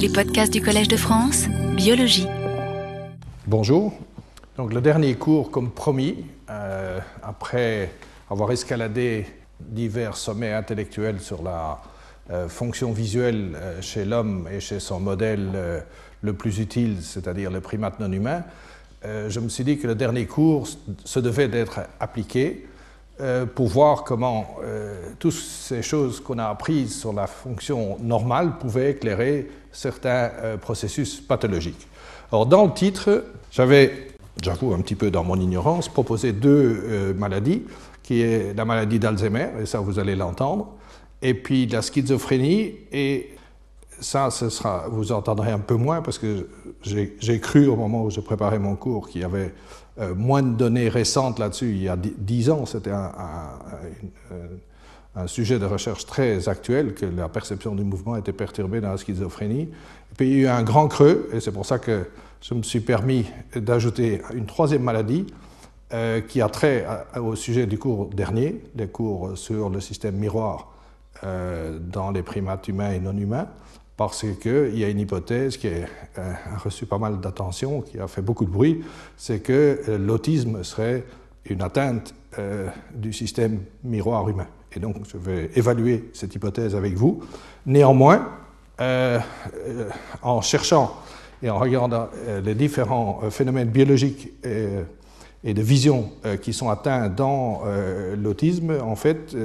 [0.00, 1.46] Les podcasts du Collège de France,
[1.76, 2.26] biologie.
[3.46, 3.92] Bonjour.
[4.56, 7.92] Donc le dernier cours, comme promis, euh, après
[8.30, 9.26] avoir escaladé
[9.60, 11.82] divers sommets intellectuels sur la
[12.30, 15.84] euh, fonction visuelle euh, chez l'homme et chez son modèle
[16.22, 18.42] le plus utile, c'est-à-dire le primate non humain,
[19.04, 20.66] je me suis dit que le dernier cours
[21.04, 22.66] se devait d'être appliqué
[23.20, 28.56] euh, pour voir comment euh, toutes ces choses qu'on a apprises sur la fonction normale
[28.58, 31.86] pouvaient éclairer certains euh, processus pathologiques.
[32.32, 34.08] Alors dans le titre, j'avais,
[34.42, 37.64] j'avoue un petit peu dans mon ignorance, proposé deux maladies,
[38.02, 40.68] qui est la maladie d'Alzheimer, et ça vous allez l'entendre,
[41.20, 43.36] et puis la schizophrénie, et
[44.00, 46.48] ça, ce sera, vous entendrez un peu moins parce que
[46.82, 49.52] j'ai cru au moment où je préparais mon cours qu'il y avait
[50.00, 51.70] euh, moins de données récentes là-dessus.
[51.70, 53.08] Il y a dix- ans, c'était un,
[55.26, 59.62] sujet de recherche très actuel, que la perception du mouvement était perturbée dans la schizophrénie.
[59.62, 62.06] Et puis il y a eu un grand creux, et c'est pour ça que
[62.40, 65.26] je me suis permis d'ajouter une troisième maladie
[65.92, 70.72] euh, qui a trait au sujet du cours dernier, les cours sur le système miroir
[71.24, 73.48] euh, dans les primates humains et non humains,
[74.00, 75.84] parce qu'il y a une hypothèse qui euh,
[76.16, 78.82] a reçu pas mal d'attention, qui a fait beaucoup de bruit,
[79.18, 81.04] c'est que euh, l'autisme serait
[81.44, 84.46] une atteinte euh, du système miroir humain.
[84.74, 87.20] Et donc, je vais évaluer cette hypothèse avec vous.
[87.66, 88.26] Néanmoins,
[90.22, 90.96] en cherchant
[91.42, 92.08] et en regardant
[92.42, 94.30] les différents phénomènes biologiques
[95.44, 97.62] et de vision qui sont atteints dans
[98.16, 99.36] l'autisme, en fait,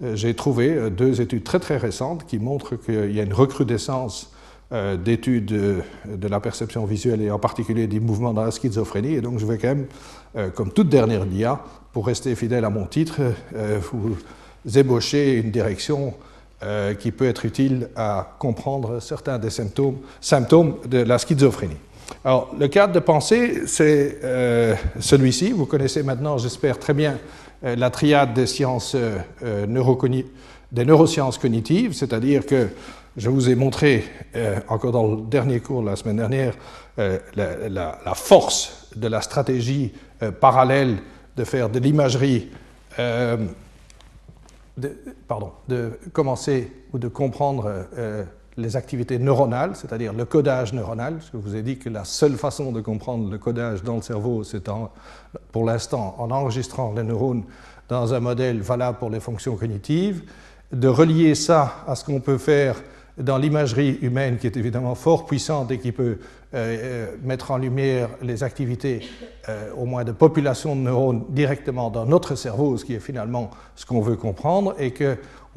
[0.00, 4.30] j'ai trouvé euh, deux études très très récentes qui montrent qu'il y a une recrudescence
[4.72, 9.14] euh, d'études euh, de la perception visuelle et en particulier des mouvements dans la schizophrénie.
[9.14, 9.86] Et donc je vais quand même,
[10.36, 11.60] euh, comme toute dernière dia,
[11.92, 13.20] pour rester fidèle à mon titre,
[13.56, 14.16] euh, vous
[14.76, 16.14] ébaucher une direction
[16.62, 21.76] euh, qui peut être utile à comprendre certains des symptômes, symptômes de la schizophrénie.
[22.24, 25.52] Alors, le cadre de pensée, c'est euh, celui-ci.
[25.52, 27.16] Vous connaissez maintenant, j'espère, très bien euh,
[27.62, 29.66] la triade des sciences euh, euh,
[30.84, 32.68] neurosciences cognitives, c'est-à-dire que
[33.16, 34.04] je vous ai montré,
[34.36, 36.54] euh, encore dans le dernier cours la semaine dernière,
[36.98, 39.92] euh, la, force de la stratégie
[40.22, 40.98] euh, parallèle
[41.36, 42.48] de faire de l'imagerie
[42.98, 43.36] euh,
[44.76, 44.96] de,
[45.26, 48.24] pardon, de commencer ou de comprendre euh,
[48.58, 51.18] les activités neuronales, c'est-à-dire le codage neuronal.
[51.32, 54.42] Je vous ai dit que la seule façon de comprendre le codage dans le cerveau,
[54.42, 54.68] c'est
[55.52, 57.44] pour l'instant en enregistrant les neurones
[57.88, 60.22] dans un modèle valable pour les fonctions cognitives,
[60.72, 62.76] de relier ça à ce qu'on peut faire
[63.16, 66.18] dans l'imagerie humaine qui est évidemment fort puissante et qui peut
[66.54, 69.00] euh, euh, mettre en lumière les activités
[69.48, 73.50] euh, au moins de populations de neurones directement dans notre cerveau, ce qui est finalement
[73.74, 74.92] ce qu'on veut comprendre, et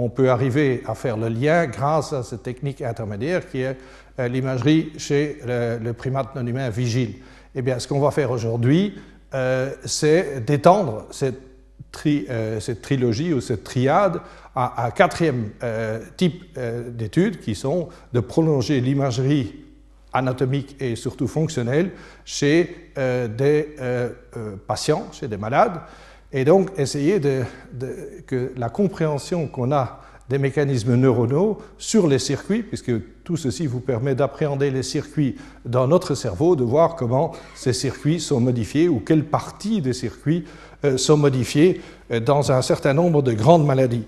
[0.01, 3.77] qu'on peut arriver à faire le lien grâce à cette technique intermédiaire qui est
[4.19, 7.17] euh, l'imagerie chez le, primate non humain vigile.
[7.53, 8.95] Eh bien, ce qu'on va faire aujourd'hui,
[9.35, 11.39] euh, c'est d'étendre cette
[12.05, 14.21] euh, cette trilogie ou cette triade
[14.55, 15.49] à un quatrième
[16.15, 16.57] type
[16.89, 19.53] d'études qui sont de prolonger l'imagerie
[20.13, 21.91] anatomique et surtout fonctionnelle
[22.23, 23.75] chez des
[24.67, 25.81] patients, chez des malades,
[26.33, 27.43] et donc essayer de,
[28.25, 32.91] que la compréhension qu'on a des mécanismes neuronaux sur les circuits, puisque
[33.25, 38.21] tout ceci vous permet d'appréhender les circuits dans notre cerveau, de voir comment ces circuits
[38.21, 40.45] sont modifiés ou quelles parties des circuits
[40.85, 41.81] euh, sont modifiées
[42.11, 44.05] euh, dans un certain nombre de grandes maladies.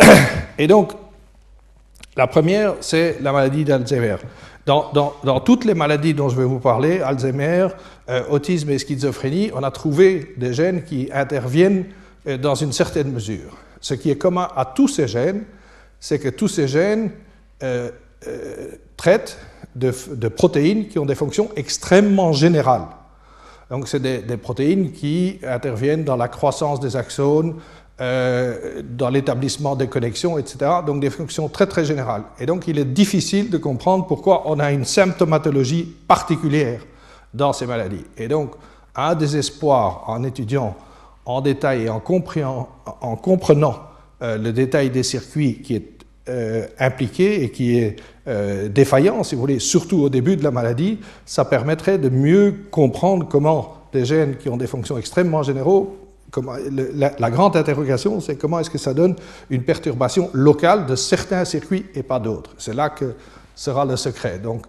[0.58, 0.92] Et donc,
[2.16, 4.16] la première, c'est la maladie d'Alzheimer.
[4.68, 7.68] Dans, toutes les maladies dont je vais vous parler, Alzheimer,
[8.10, 11.86] euh, autisme et schizophrénie, on a trouvé des gènes qui interviennent
[12.26, 13.56] euh, dans une certaine mesure.
[13.80, 15.44] Ce qui est commun à tous ces gènes,
[15.98, 17.12] c'est que tous ces gènes
[17.62, 17.90] euh,
[18.98, 19.38] traitent
[19.74, 22.88] de, protéines qui ont des fonctions extrêmement générales.
[23.70, 27.54] Donc, c'est des protéines qui interviennent dans la croissance des axones,
[28.00, 30.58] euh, dans l'établissement des connexions, etc.
[30.86, 32.22] Donc, des fonctions très, très générales.
[32.38, 36.80] Et donc, il est difficile de comprendre pourquoi on a une symptomatologie particulière
[37.34, 38.04] dans ces maladies.
[38.16, 38.52] Et donc,
[38.94, 40.76] un des espoirs en étudiant
[41.26, 43.78] en détail et en, comprenant
[44.22, 45.88] euh, le détail des circuits qui est
[46.28, 47.96] euh, impliqué et qui est
[48.68, 53.26] défaillant, si vous voulez, surtout au début de la maladie, ça permettrait de mieux comprendre
[53.26, 56.07] comment des gènes qui ont des fonctions extrêmement généraux,
[56.94, 59.16] la, la grande interrogation, c'est comment est-ce que ça donne
[59.50, 62.50] une perturbation locale de certains circuits et pas d'autres.
[62.58, 63.14] C'est là que
[63.54, 64.38] sera le secret.
[64.38, 64.66] Donc,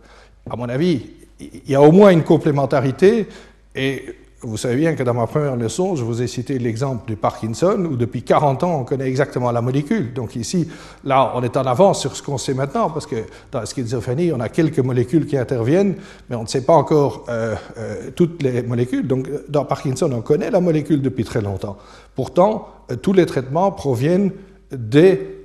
[0.50, 3.28] à mon avis, il y a au moins une complémentarité
[3.76, 7.18] et vous savez bien que dans ma première leçon, je vous ai cité l'exemple du
[7.18, 10.14] Parkinson, où depuis 40 ans, on connaît exactement la molécule.
[10.14, 10.70] Donc ici,
[11.04, 13.18] là, on est en avance sur ce qu'on sait maintenant, parce que
[13.52, 15.96] dans la schizophrénie, on a quelques molécules qui interviennent,
[16.30, 19.08] mais on ne sait pas encore euh, euh, toutes les molécules.
[19.08, 21.78] Donc dans Parkinson, on connaît la molécule depuis très longtemps.
[22.16, 24.32] Pourtant, euh, tous les traitements proviennent
[24.72, 25.36] des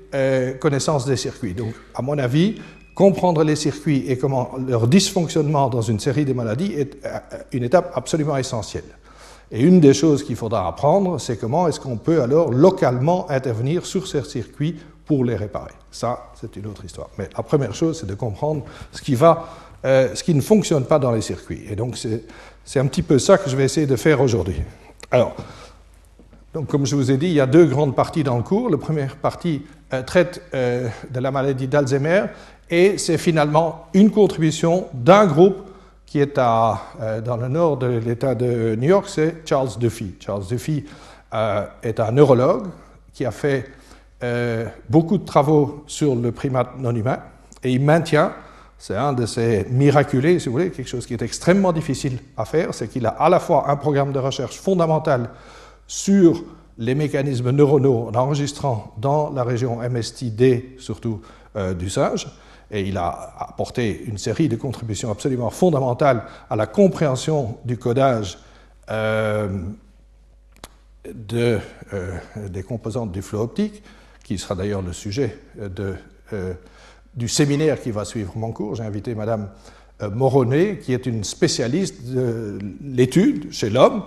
[0.61, 1.55] connaissances des circuits.
[1.55, 2.55] Donc, à mon avis,
[2.95, 7.19] Comprendre les circuits et comment leur dysfonctionnement dans une série de maladies est euh,
[7.53, 8.85] une étape absolument essentielle.
[9.51, 13.85] Et une des choses qu'il faudra apprendre, c'est comment est-ce qu'on peut alors localement intervenir
[13.85, 14.77] sur ces circuits
[15.07, 15.73] pour les réparer.
[15.91, 17.09] Ça, c'est une autre histoire.
[17.19, 19.17] Mais la première chose, c'est de comprendre ce qui,
[19.85, 21.65] euh, ne fonctionne pas dans les circuits.
[21.69, 21.99] Et donc,
[22.65, 24.63] c'est un petit peu ça que je vais essayer de faire aujourd'hui.
[25.11, 25.35] Alors,
[26.55, 28.71] donc, comme je vous ai dit, il y a deux grandes parties dans le cours.
[28.71, 29.63] La première partie
[29.93, 32.27] euh, traite de la maladie d'Alzheimer
[32.71, 35.65] et c'est finalement une contribution d'un groupe
[36.15, 40.15] qui est à, euh, dans le nord de l'État de New York, c'est Charles Duffy.
[40.21, 40.85] Charles Duffy
[41.35, 42.69] euh, est un neurologue
[43.13, 43.69] qui a fait
[44.23, 47.19] euh, beaucoup de travaux sur le primate non humain
[47.65, 48.33] et il maintient,
[48.79, 52.45] c'est un de ses miraculés, si vous voulez, quelque chose qui est extrêmement difficile à
[52.45, 55.31] faire, c'est qu'il a à la fois un programme de recherche fondamental
[55.89, 56.45] sur
[56.79, 61.21] les mécanismes neuronaux en enregistrant dans la région MSTD, surtout
[61.77, 62.29] du singe,
[62.71, 68.39] et il a apporté une série de contributions absolument fondamentales à la compréhension du codage
[68.91, 69.49] euh,
[71.13, 71.59] de,
[71.93, 72.19] euh,
[72.49, 73.83] des composantes du flot optique,
[74.23, 76.55] qui sera d'ailleurs le sujet euh,
[77.15, 78.77] du séminaire qui va suivre mon cours.
[78.77, 79.51] J'ai invité Madame
[80.01, 84.03] Moronnet, qui est une spécialiste de l'étude chez l'homme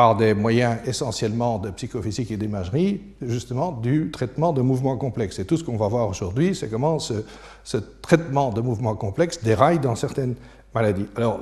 [0.00, 5.38] par des moyens essentiellement de psychophysique et d'imagerie, justement du traitement de mouvements complexes.
[5.40, 9.78] Et tout ce qu'on va voir aujourd'hui, c'est comment ce, traitement de mouvements complexes déraille
[9.78, 10.36] dans certaines
[10.74, 11.04] maladies.
[11.16, 11.40] Alors,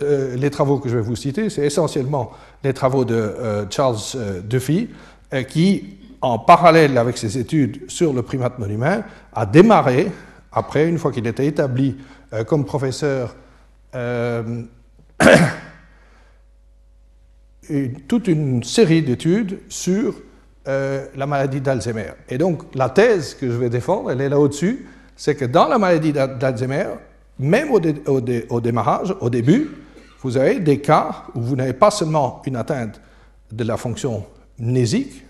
[0.00, 2.30] euh, les travaux que je vais vous citer, c'est essentiellement
[2.64, 4.88] les travaux de euh, Charles euh, Duffy,
[5.50, 9.02] qui, en parallèle avec ses études sur le primate non humain,
[9.34, 10.10] a démarré,
[10.52, 11.98] après, une fois qu'il était établi
[12.46, 13.36] comme professeur,
[18.08, 20.14] toute une série d'études sur
[20.68, 22.12] euh, la maladie d'Alzheimer.
[22.28, 24.86] Et donc, la thèse que je vais défendre, elle est là au-dessus,
[25.16, 26.86] c'est que dans la maladie d'Alzheimer,
[27.38, 29.70] même au, démarrage, au début,
[30.22, 33.00] vous avez des cas où vous n'avez pas seulement une atteinte
[33.50, 34.24] de la fonction
[34.58, 35.24] mnésique,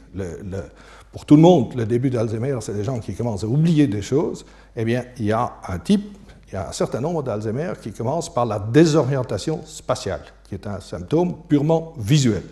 [1.13, 4.03] pour tout le monde, le début d'Alzheimer, c'est des gens qui commencent à oublier des
[4.03, 4.45] choses,
[4.77, 6.17] eh bien, il y a un type,
[6.51, 10.67] il y a un certain nombre d'Alzheimer qui commencent par la désorientation spatiale qui est
[10.67, 12.43] un symptôme purement visuel.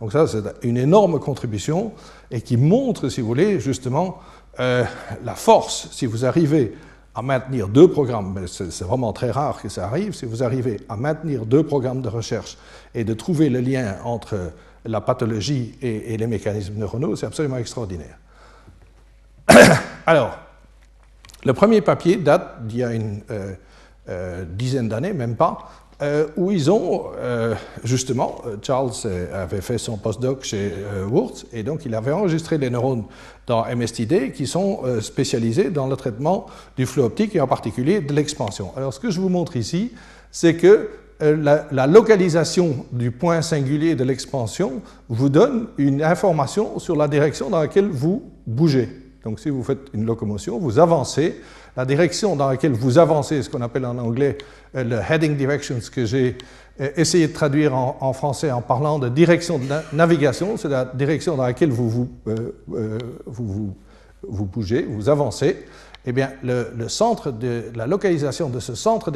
[0.00, 1.92] Donc ça, c'est une énorme contribution
[2.30, 4.18] et qui montre, si vous voulez, justement
[4.60, 4.84] euh,
[5.24, 6.76] la force, si vous arrivez
[7.14, 10.80] à maintenir deux programmes, mais c'est vraiment très rare que ça arrive, si vous arrivez
[10.88, 12.58] à maintenir deux programmes de recherche
[12.94, 14.52] et de trouver le lien entre
[14.84, 18.18] la pathologie et, les mécanismes neuronaux, c'est absolument extraordinaire.
[20.06, 20.38] Alors,
[21.44, 23.52] le premier papier date d'il y a une euh,
[24.08, 25.68] euh, dizaine d'années, même pas,
[26.02, 27.54] euh, où ils ont, euh,
[27.84, 28.90] justement, euh, Charles
[29.32, 30.72] avait fait son postdoc chez
[31.08, 33.04] Wurtz, et donc il avait enregistré les neurones
[33.46, 36.46] dans MSTD qui sont spécialisés dans le traitement
[36.76, 38.72] du flux optique et en particulier de l'expansion.
[38.76, 39.92] Alors ce que je vous montre ici,
[40.32, 40.90] c'est que
[41.20, 47.48] la, la, localisation du point singulier de l'expansion vous donne une information sur la direction
[47.48, 49.01] dans laquelle vous bougez.
[49.24, 51.40] Donc si vous faites une locomotion, vous avancez,
[51.76, 54.38] la direction dans laquelle vous avancez, ce qu'on appelle en anglais
[54.74, 56.36] euh, le heading directions, que j'ai
[56.80, 61.36] euh, essayé de traduire en, français en parlant de direction de navigation, c'est la direction
[61.36, 63.74] dans laquelle vous vous, euh, vous,
[64.28, 65.64] vous, bougez, vous avancez.
[66.04, 69.12] Eh bien, le, centre de la localisation de ce centre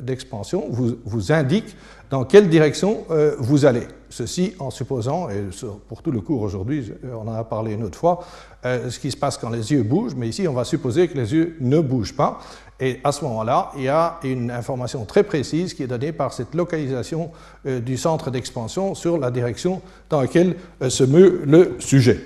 [0.00, 1.76] d'expansion vous, indique
[2.08, 3.04] dans quelle direction
[3.38, 3.88] vous allez.
[4.12, 5.42] Ceci en supposant, et
[5.88, 8.20] pour tout le cours aujourd'hui, on en a parlé une autre fois,
[8.66, 11.16] euh, ce qui se passe quand les yeux bougent, mais ici on va supposer que
[11.16, 12.38] les yeux ne bougent pas.
[12.78, 16.32] Et à ce moment-là, il y a une information très précise qui est donnée par
[16.32, 17.30] cette localisation
[17.66, 22.20] euh, du centre d'expansion sur la direction dans laquelle euh, se meut le sujet.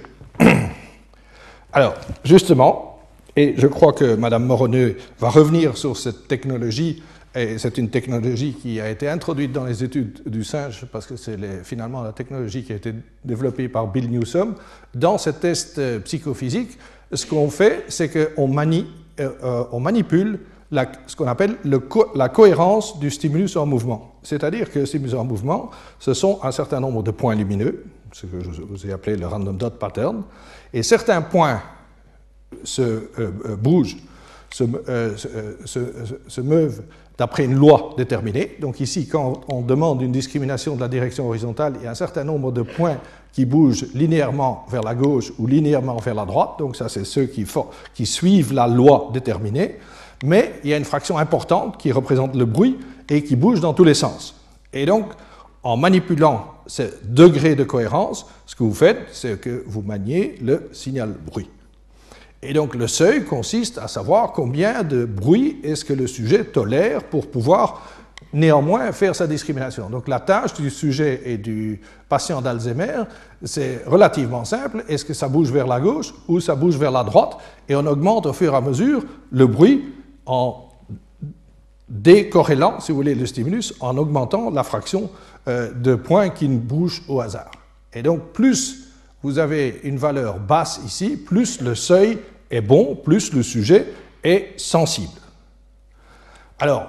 [1.73, 1.95] Alors,
[2.25, 2.96] justement,
[3.37, 7.03] et je crois que Mme Moroneux va revenir sur cette technologie
[7.37, 11.17] et c'est une technologie qui a été introduite dans les études du singe, parce que
[11.17, 12.95] c'est finalement la technologie qui a été
[13.27, 14.55] développée par Bill Newsom.
[14.95, 16.79] Dans ce test euh, psychophysique,
[17.13, 18.83] ce qu'on fait, c'est qu'on euh,
[19.21, 20.41] euh, manipule
[21.07, 21.57] ce qu'on appelle
[22.15, 24.15] la cohérence du stimulus en mouvement.
[24.23, 28.27] C'est-à-dire que le stimulus en mouvement, ce sont un certain nombre de points lumineux, ce
[28.27, 30.23] que je vous ai appelé le random dot pattern,
[30.73, 31.61] et certains points
[32.65, 33.11] se
[33.57, 33.97] bougent
[34.51, 34.65] se,
[36.29, 36.83] se meuvent
[37.19, 38.57] d'après une loi déterminée.
[38.61, 41.95] Donc ici, quand on demande une discrimination de la direction horizontale, il y a un
[41.95, 42.99] certain nombre de points
[43.33, 46.53] qui bougent linéairement vers la gauche ou linéairement vers la droite.
[46.59, 47.47] Donc ça, c'est ceux qui,
[47.95, 49.77] qui, suivent la loi déterminée.
[50.25, 53.75] Mais il y a une fraction importante qui représente le bruit et qui bouge dans
[53.75, 54.35] tous les sens.
[54.73, 55.07] Et donc,
[55.63, 60.69] en manipulant ce degré de cohérence, ce que vous faites, c'est que vous maniez le
[60.73, 61.49] signal bruit.
[62.43, 67.05] Et donc le seuil consiste à savoir combien de bruit est-ce que le sujet tolère
[67.05, 67.83] pour pouvoir
[68.33, 69.89] néanmoins faire sa discrimination.
[69.89, 73.05] Donc la tâche du sujet et du patient d'Alzheimer,
[73.43, 74.85] c'est relativement simple.
[74.89, 77.39] Est-ce que ça bouge vers la gauche ou ça bouge vers la droite?
[77.69, 79.95] Et on augmente au fur et à mesure le bruit
[80.27, 80.69] en
[81.89, 85.09] décorrélant, si vous voulez, le stimulus, en augmentant la fraction
[85.47, 87.53] euh, de points qui bougent au hasard.
[87.93, 88.86] Et donc plus
[89.27, 92.17] vous avez une valeur basse ici, plus le seuil
[92.49, 93.85] est bon, plus le sujet
[94.23, 95.21] est sensible.
[96.61, 96.89] Alors,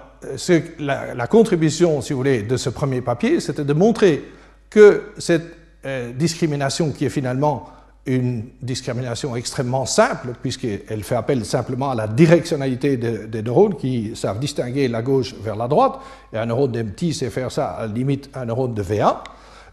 [0.77, 4.23] la, la, contribution, si vous voulez, de ce premier papier, c'était de montrer
[4.69, 5.47] que cette
[5.83, 7.69] euh, discrimination, qui est finalement
[8.05, 14.39] une discrimination extrêmement simple, puisqu'elle fait appel simplement à la directionnalité des neurones qui savent
[14.39, 15.99] distinguer la gauche vers la droite,
[16.31, 19.15] et un neurone d'MT sait faire ça à la limite un neurone de V1,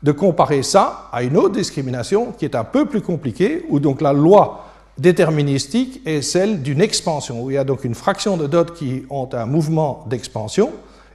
[0.05, 4.03] de comparer ça à une autre discrimination qui est un peu plus compliquée, où donc
[4.03, 4.67] la loi
[4.99, 9.05] déterministique est celle d'une expansion, où il y a donc une fraction de dots qui
[9.09, 10.73] ont un mouvement d'expansion,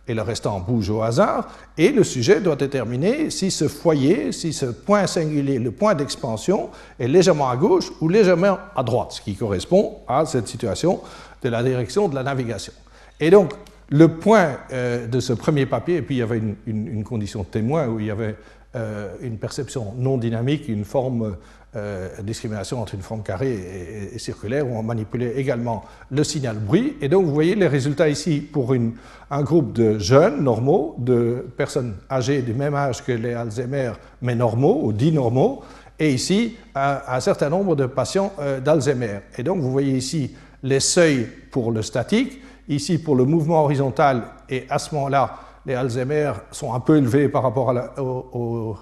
[0.08, 4.54] et le restant bouge au hasard, et le sujet doit déterminer si ce foyer, si
[4.54, 6.70] ce point singulier, le point d'expansion,
[7.00, 11.00] est légèrement à gauche ou légèrement à droite, ce qui correspond à cette situation
[11.44, 12.74] de la direction de la navigation.
[13.20, 13.54] Et donc,
[13.90, 17.48] le point euh, de ce premier papier, et puis il y avait une, condition de
[17.48, 18.36] témoin où il y avait
[18.76, 21.36] une perception non dynamique, une forme
[21.76, 26.98] euh, discrimination entre une forme carrée et, circulaire, où on manipulait également le signal bruit.
[27.00, 31.94] Et donc, vous voyez les résultats ici pour un groupe de jeunes normaux, de personnes
[32.10, 33.92] âgées du même âge que les Alzheimer,
[34.24, 35.62] mais normaux, ou dits normaux,
[36.00, 39.20] et ici, un, un certain nombre de patients euh, d'Alzheimer.
[39.38, 44.24] Et donc, vous voyez ici les seuils pour le statique, ici pour le mouvement horizontal,
[44.50, 45.38] et à ce moment-là,
[45.70, 48.76] les Alzheimer sont un peu élevés par rapport aux,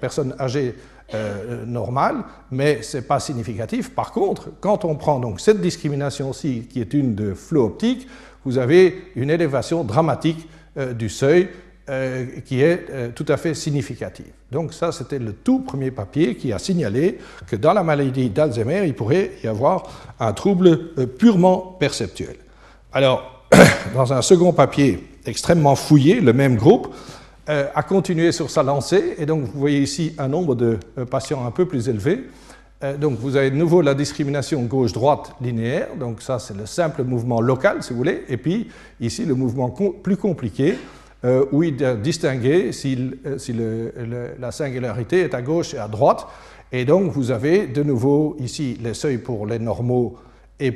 [0.00, 0.74] personnes âgées
[1.14, 3.94] euh, normal, mais ce n'est pas significatif.
[3.94, 8.06] Par contre, quand on prend donc cette discrimination-ci, qui est une de flot optique,
[8.44, 11.48] vous avez une élévation dramatique euh, du seuil
[11.88, 14.32] euh, qui est tout à fait significative.
[14.50, 18.84] Donc ça, c'était le tout premier papier qui a signalé que dans la maladie d'Alzheimer,
[18.86, 22.36] il pourrait y avoir un trouble purement perceptuel.
[22.92, 23.46] Alors,
[23.94, 26.94] dans un second papier extrêmement fouillé, le même groupe,
[27.50, 31.04] euh, a continué sur sa lancée, et donc vous voyez ici un nombre de euh,
[31.04, 32.24] patients un peu plus élevé.
[32.82, 37.04] Euh, donc vous avez de nouveau la discrimination gauche-droite linéaire, donc ça c'est le simple
[37.04, 40.76] mouvement local si vous voulez, et puis ici le mouvement plus compliqué,
[41.52, 42.98] où il doit distinguer si,
[43.38, 43.54] si
[44.38, 46.26] la singularité est à gauche et à droite,
[46.70, 50.18] et donc vous avez de nouveau ici les seuils pour les normaux
[50.60, 50.74] et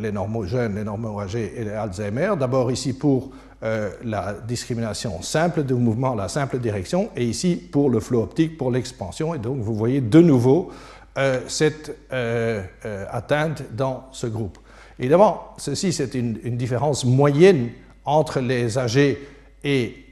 [0.00, 2.32] les normaux jeunes, les normaux âgés et les Alzheimer.
[2.36, 3.30] D'abord ici pour
[3.62, 8.56] euh, la discrimination simple de mouvement, la simple direction, et ici pour le flot optique,
[8.56, 9.34] pour l'expansion.
[9.34, 10.70] Et donc vous voyez de nouveau
[11.18, 12.62] euh, cette euh,
[13.10, 14.56] atteinte dans ce groupe.
[14.98, 17.68] Évidemment, ceci c'est une, différence moyenne
[18.06, 19.28] entre les âgés
[19.62, 20.06] et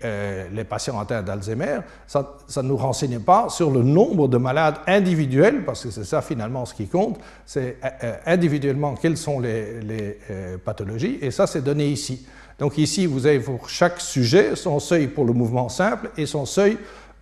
[0.52, 5.64] les patients atteints d'Alzheimer, ça, ne nous renseigne pas sur le nombre de malades individuels,
[5.64, 7.78] parce que c'est ça finalement ce qui compte, c'est
[8.26, 10.18] individuellement quelles sont les, les
[10.62, 12.26] pathologies, et ça c'est donné ici.
[12.58, 16.44] Donc ici, vous avez pour chaque sujet son seuil pour le mouvement simple et son
[16.44, 16.76] seuil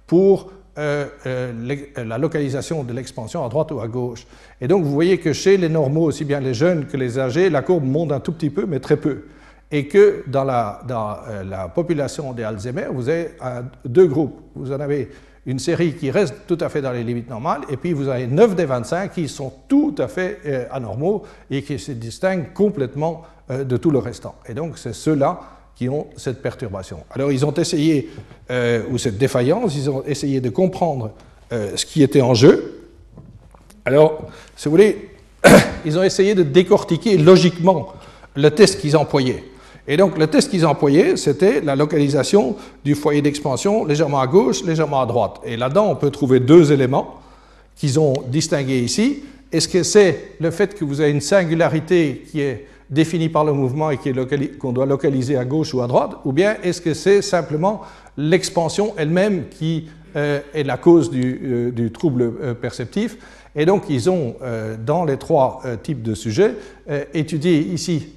[0.07, 4.27] pour euh, euh, la localisation de l'expansion à droite ou à gauche.
[4.61, 7.51] Et donc vous voyez que chez les normaux, aussi bien les jeunes que les âgés,
[7.51, 9.25] la courbe monte un tout petit peu, mais très peu.
[9.71, 13.31] Et que dans la, euh, population des Alzheimer, vous avez
[13.85, 14.39] deux groupes.
[14.55, 15.11] Vous en avez
[15.45, 18.27] une série qui reste tout à fait dans les limites normales, et puis vous avez
[18.27, 23.36] 9 des 25 qui sont tout à fait anormaux et qui se distinguent complètement euh,
[23.49, 24.35] de tout le restant.
[24.49, 25.41] Et donc, c'est ceux-là
[25.77, 27.01] qui ont cette perturbation.
[27.11, 28.11] Alors, ils ont essayé,
[28.51, 31.13] euh, ou cette défaillance, ils ont essayé de comprendre
[31.53, 32.89] euh, ce qui était en jeu.
[33.85, 34.23] Alors,
[34.57, 35.11] si vous voulez,
[35.85, 37.93] ils ont essayé de décortiquer logiquement
[38.35, 39.45] le test qu'ils employaient.
[39.87, 44.65] Et donc, le test qu'ils employaient, c'était la localisation du foyer d'expansion légèrement à gauche,
[44.65, 45.41] légèrement à droite.
[45.45, 47.21] Et là-dedans, on peut trouver deux éléments
[47.77, 49.23] qu'ils ont distingués ici.
[49.53, 53.53] Est-ce que c'est le fait que vous avez une singularité qui est défini par le
[53.53, 53.99] mouvement et
[54.59, 57.83] qu'on doit localiser à gauche ou à droite, ou bien est-ce que c'est simplement
[58.17, 63.17] l'expansion elle-même qui euh, est la cause du, euh, trouble euh, perceptif?
[63.59, 64.35] Et donc, ils ont,
[64.85, 66.57] dans les trois types de sujets,
[67.15, 68.09] étudié ici,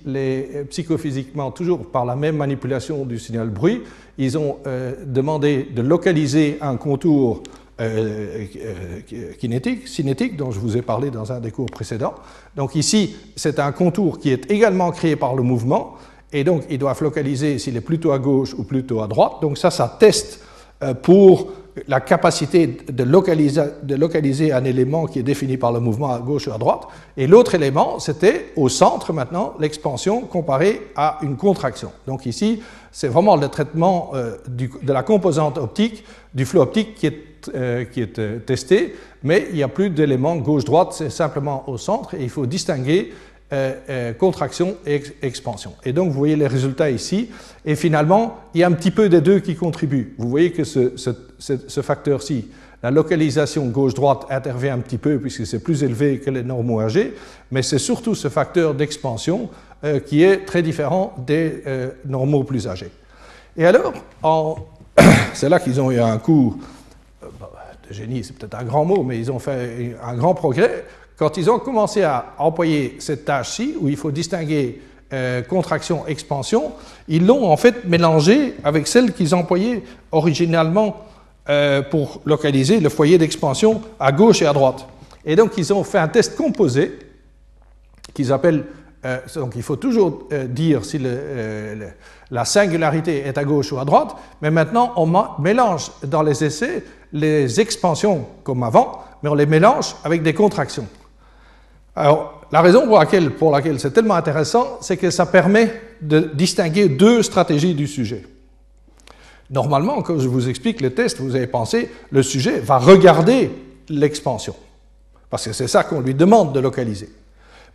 [0.69, 3.83] psychophysiquement, toujours par la même manipulation du signal bruit,
[4.17, 4.57] ils ont
[5.05, 7.41] demandé de localiser un contour
[9.39, 12.15] kinétique, cinétique, dont je vous ai parlé dans un des cours précédents.
[12.55, 15.95] Donc ici, c'est un contour qui est également créé par le mouvement,
[16.33, 19.33] et donc ils doivent localiser s'il est plutôt à gauche ou plutôt à droite.
[19.41, 20.41] Donc ça, ça teste
[21.01, 21.51] pour
[21.87, 23.03] la capacité de
[23.95, 26.83] localiser, un élément qui est défini par le mouvement à gauche ou à droite.
[27.17, 31.91] Et l'autre élément, c'était au centre maintenant, l'expansion comparée à une contraction.
[32.07, 37.07] Donc ici, c'est vraiment le traitement euh, de la composante optique, du flot optique qui
[37.07, 41.63] est, euh, qui est euh, testé, mais il n'y a plus d'élément gauche-droite, c'est simplement
[41.69, 43.11] au centre, et il faut distinguer
[43.51, 45.73] euh, euh, contraction et expansion.
[45.83, 47.31] Et donc, vous voyez les résultats ici.
[47.65, 50.13] Et finalement, il y a un petit peu des deux qui contribuent.
[50.19, 52.47] Vous voyez que ce, facteur-ci,
[52.83, 57.15] la localisation gauche-droite intervient un petit peu puisque c'est plus élevé que les normaux âgés,
[57.49, 59.49] mais c'est surtout ce facteur d'expansion
[59.83, 61.63] euh, qui est très différent des
[62.05, 62.91] normaux plus âgés.
[63.57, 63.93] Et alors,
[65.33, 66.61] c'est là qu'ils ont eu un coup
[67.91, 70.85] génie, c'est peut-être un grand mot, mais ils ont fait un grand progrès
[71.19, 74.81] quand ils ont commencé à employer cette tâche-ci, où il faut distinguer
[75.11, 76.71] euh, contraction, expansion,
[77.09, 81.03] ils l'ont en fait mélangée avec celle qu'ils employaient originalement
[81.49, 84.87] euh, pour localiser le foyer d'expansion à gauche et à droite.
[85.25, 86.97] Et donc ils ont fait un test composé
[88.13, 88.63] qu'ils appellent
[89.05, 90.99] euh, donc il faut toujours dire si
[92.31, 96.83] la singularité est à gauche ou à droite, mais maintenant on mélange dans les essais
[97.13, 100.87] les expansions comme avant, mais on les mélange avec des contractions.
[101.95, 106.31] Alors, la raison pour laquelle, pour laquelle c'est tellement intéressant, c'est que ça permet de
[106.33, 108.23] distinguer deux stratégies du sujet.
[109.49, 113.51] Normalement, quand je vous explique le test, vous avez pensé, le sujet va regarder
[113.89, 114.55] l'expansion,
[115.29, 117.09] parce que c'est ça qu'on lui demande de localiser.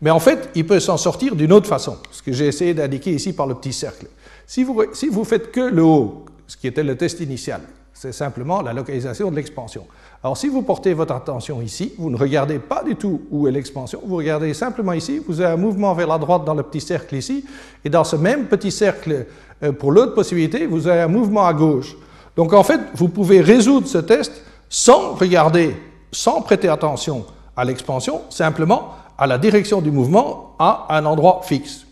[0.00, 3.12] Mais en fait, il peut s'en sortir d'une autre façon, ce que j'ai essayé d'indiquer
[3.12, 4.06] ici par le petit cercle.
[4.46, 7.60] Si vous, si vous faites que le haut, ce qui était le test initial,
[7.94, 9.86] c'est simplement la localisation de l'expansion.
[10.22, 13.52] Alors si vous portez votre attention ici, vous ne regardez pas du tout où est
[13.52, 16.80] l'expansion, vous regardez simplement ici, vous avez un mouvement vers la droite dans le petit
[16.80, 17.44] cercle ici,
[17.84, 19.26] et dans ce même petit cercle,
[19.62, 21.96] euh, pour l'autre possibilité, vous avez un mouvement à gauche.
[22.36, 24.32] Donc en fait, vous pouvez résoudre ce test
[24.68, 25.76] sans regarder,
[26.10, 27.24] sans prêter attention
[27.56, 31.86] à l'expansion, simplement à la direction du mouvement à un endroit fixe.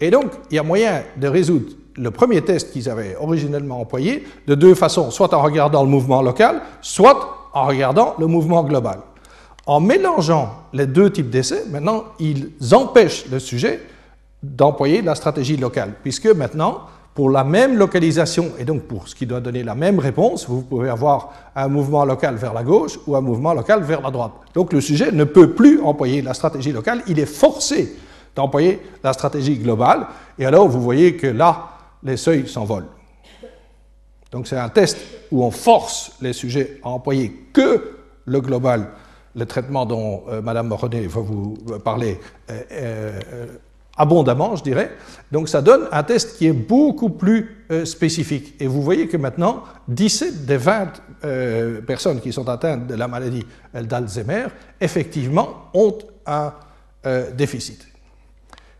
[0.00, 4.26] Et donc, il y a moyen de résoudre le premier test qu'ils avaient originellement employé
[4.46, 8.98] de deux façons, soit en regardant le mouvement local, soit en regardant le mouvement global.
[9.66, 13.80] En mélangeant les deux types d'essais, maintenant, ils empêchent le sujet
[14.42, 16.82] d'employer la stratégie locale, puisque maintenant,
[17.16, 20.60] pour la même localisation, et donc pour ce qui doit donner la même réponse, vous
[20.60, 24.32] pouvez avoir un mouvement local vers la gauche ou un mouvement local vers la droite.
[24.52, 27.96] Donc le sujet ne peut plus employer la stratégie locale, il est forcé
[28.34, 30.06] d'employer la stratégie globale,
[30.38, 31.70] et alors vous voyez que là,
[32.02, 32.88] les seuils s'envolent.
[34.30, 34.98] Donc c'est un test
[35.32, 38.88] où on force les sujets à employer que le global,
[39.34, 43.46] le traitement dont euh, Madame René va vous parler euh, euh,
[43.96, 44.96] abondamment, je dirais.
[45.32, 48.54] Donc ça donne un test qui est beaucoup plus spécifique.
[48.60, 53.44] Et vous voyez que maintenant, 17 des 20 personnes qui sont atteintes de la maladie
[53.74, 54.46] d'Alzheimer,
[54.80, 56.52] effectivement, ont un
[57.34, 57.86] déficit.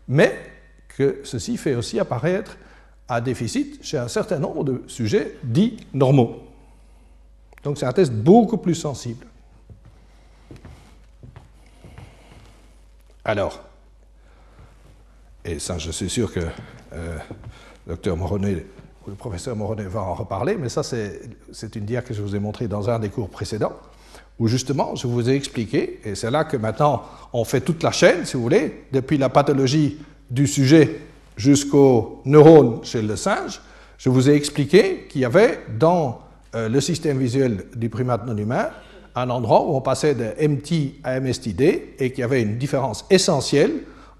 [0.07, 0.37] Mais
[0.87, 2.57] que ceci fait aussi apparaître
[3.09, 6.43] à déficit chez un certain nombre de sujets dits normaux.
[7.63, 9.25] Donc c'est un test beaucoup plus sensible.
[13.23, 13.61] Alors,
[15.47, 16.41] et ça je suis sûr que
[16.93, 17.17] euh,
[17.87, 18.17] docteur
[19.07, 22.39] le professeur Moroney va en reparler, mais ça c'est une dia que je vous ai
[22.39, 23.73] montré dans un des cours précédents,
[24.37, 27.91] où justement je vous ai expliqué, et c'est là que maintenant on fait toute la
[27.91, 30.99] chaîne, si vous voulez, depuis la pathologie du sujet
[31.37, 33.61] jusqu'aux neurones chez le singe,
[33.97, 36.19] je vous ai expliqué qu'il y avait dans
[36.55, 38.69] euh, le système visuel du primate non humain
[39.15, 43.05] un endroit où on passait de MT à MSTD et qu'il y avait une différence
[43.09, 43.71] essentielle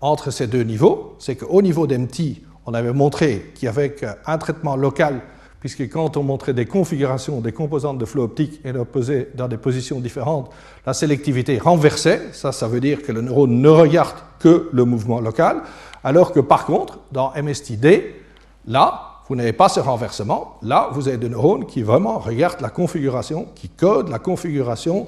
[0.01, 1.15] entre ces deux niveaux.
[1.19, 5.21] C'est qu'au niveau d'MT, on avait montré qu'il y avait un traitement local,
[5.59, 9.47] puisque quand on montrait des configurations des composantes de flot optique et les posait dans
[9.47, 10.51] des positions différentes,
[10.85, 12.21] la sélectivité renversait.
[12.33, 15.61] Ça, ça veut dire que le neurone ne regarde que le mouvement local.
[16.03, 18.15] Alors que par contre, dans MSTD,
[18.67, 20.57] là, vous n'avez pas ce renversement.
[20.61, 25.07] Là, vous avez des neurones qui vraiment regardent la configuration, qui codent la configuration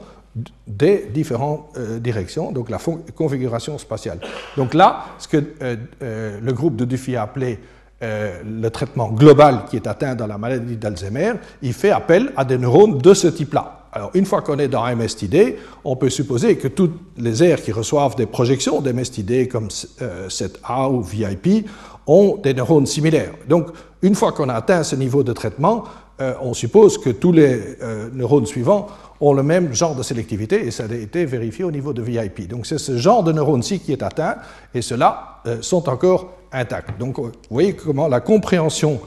[0.67, 2.77] des différentes euh, directions, donc la
[3.15, 4.19] configuration spatiale.
[4.57, 7.59] Donc là, ce que euh, euh, le groupe de Duffy a appelé
[8.01, 12.57] le traitement global qui est atteint dans la maladie d'Alzheimer, il fait appel à des
[12.57, 13.87] neurones de ce type-là.
[13.91, 17.73] Alors, une fois qu'on est dans MSTD, on peut supposer que toutes les aires qui
[17.73, 21.67] reçoivent des projections d'MSTD comme 7A ou VIP
[22.07, 23.33] ont des neurones similaires.
[23.49, 23.67] Donc,
[24.01, 25.83] une fois qu'on a atteint ce niveau de traitement,
[26.21, 28.87] euh, on suppose que tous les euh, neurones suivants
[29.21, 32.47] ont le même genre de sélectivité et ça a été vérifié au niveau de VIP.
[32.47, 34.35] Donc c'est ce genre de neurones-ci qui est atteint
[34.73, 36.97] et ceux-là euh, sont encore intacts.
[36.97, 38.99] Donc vous voyez comment la compréhension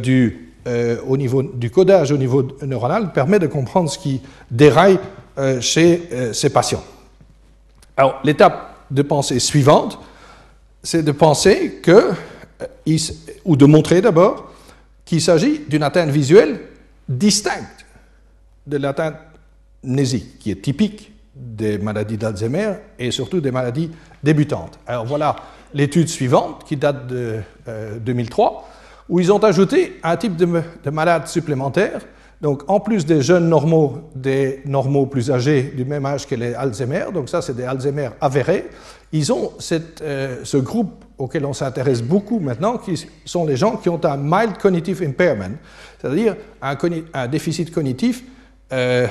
[0.00, 0.54] du,
[1.06, 4.98] au niveau, du codage au niveau neuronal permet de comprendre ce qui déraille
[5.60, 6.82] chez ces patients.
[7.96, 9.98] Alors l'étape de pensée suivante,
[10.82, 12.12] c'est de penser que,
[13.44, 14.52] ou de montrer d'abord,
[15.04, 16.60] qu'il s'agit d'une atteinte visuelle
[17.08, 17.86] distincte
[18.66, 19.16] de l'atteinte
[19.82, 23.90] mnésique, qui est typique des maladies d'Alzheimer et surtout des maladies
[24.22, 24.78] débutantes.
[24.86, 25.36] Alors voilà
[25.74, 27.40] l'étude suivante qui date de
[28.00, 30.46] 2003, euh, où ils ont ajouté un type de,
[30.84, 32.00] de malade supplémentaire.
[32.40, 36.54] Donc en plus des jeunes normaux, des normaux plus âgés du même âge que les
[36.54, 38.66] Alzheimer, donc ça c'est des Alzheimer avérés,
[39.12, 39.52] ils ont
[40.02, 44.16] euh, ce groupe auquel on s'intéresse beaucoup maintenant, qui sont les gens qui ont un
[44.16, 45.56] mild cognitive impairment,
[46.00, 46.76] c'est-à-dire un,
[47.14, 48.22] un, déficit cognitif
[48.72, 49.08] euh,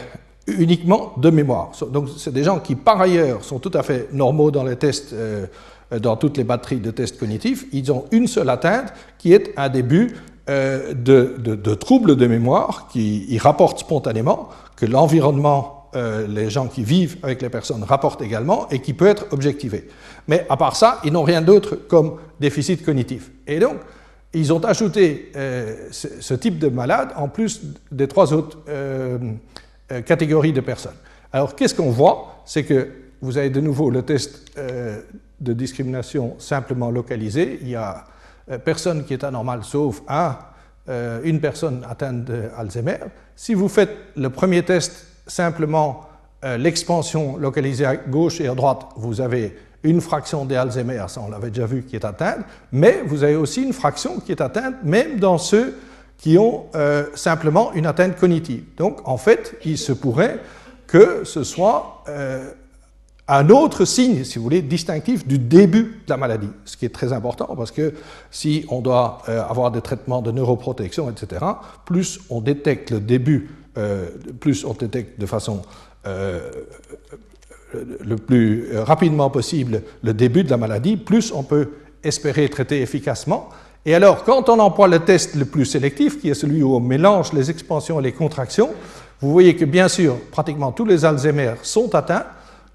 [0.47, 1.71] uniquement de mémoire.
[1.91, 5.13] Donc c'est des gens qui par ailleurs sont tout à fait normaux dans les tests,
[5.13, 5.45] euh,
[5.99, 7.65] dans toutes les batteries de tests cognitifs.
[7.73, 10.15] Ils ont une seule atteinte qui est un début
[10.49, 16.67] euh, de, de, troubles de mémoire qui ils rapportent spontanément, que l'environnement euh, les gens
[16.67, 19.87] qui vivent avec les personnes rapportent également et qui peut être objectivé.
[20.27, 23.31] Mais à part ça, ils n'ont rien d'autre comme déficit cognitif.
[23.47, 23.75] Et donc,
[24.33, 25.31] ils ont ajouté
[25.89, 28.57] ce, type de malade en plus des trois autres
[30.05, 30.95] catégories de personnes.
[31.31, 32.41] Alors, qu'est-ce qu'on voit?
[32.45, 32.89] C'est que
[33.21, 34.51] vous avez de nouveau le test
[35.39, 37.59] de discrimination simplement localisé.
[37.61, 38.05] Il y a
[38.63, 40.37] personne qui est anormal sauf un,
[41.23, 42.97] une personne atteinte d'Alzheimer.
[43.35, 46.07] Si vous faites le premier test simplement
[46.43, 51.21] euh, l'expansion localisée à gauche et à droite, vous avez une fraction des Alzheimer, ça
[51.25, 54.41] on l'avait déjà vu, qui est atteinte, mais vous avez aussi une fraction qui est
[54.41, 55.77] atteinte même dans ceux
[56.17, 58.63] qui ont euh, simplement une atteinte cognitive.
[58.77, 60.39] Donc en fait, il se pourrait
[60.87, 62.49] que ce soit euh,
[63.27, 66.93] un autre signe, si vous voulez, distinctif du début de la maladie, ce qui est
[66.93, 67.93] très important parce que
[68.31, 71.45] si on doit avoir des traitements de neuroprotection, etc.,
[71.85, 74.07] plus on détecte le début euh,
[74.39, 75.61] plus on détecte de façon
[76.07, 76.49] euh,
[77.73, 81.69] le plus rapidement possible le début de la maladie, plus on peut
[82.03, 83.49] espérer traiter efficacement.
[83.87, 86.81] Et alors, quand on emploie le test le plus sélectif, qui est celui où on
[86.81, 88.71] mélange les expansions et les contractions,
[89.21, 92.25] vous voyez que bien sûr, pratiquement tous les Alzheimer sont atteints,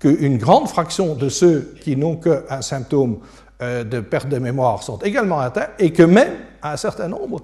[0.01, 3.19] qu'une grande fraction de ceux qui n'ont qu'un symptôme
[3.61, 7.43] euh, de perte de mémoire sont également atteints, et que même un certain nombre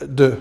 [0.00, 0.34] de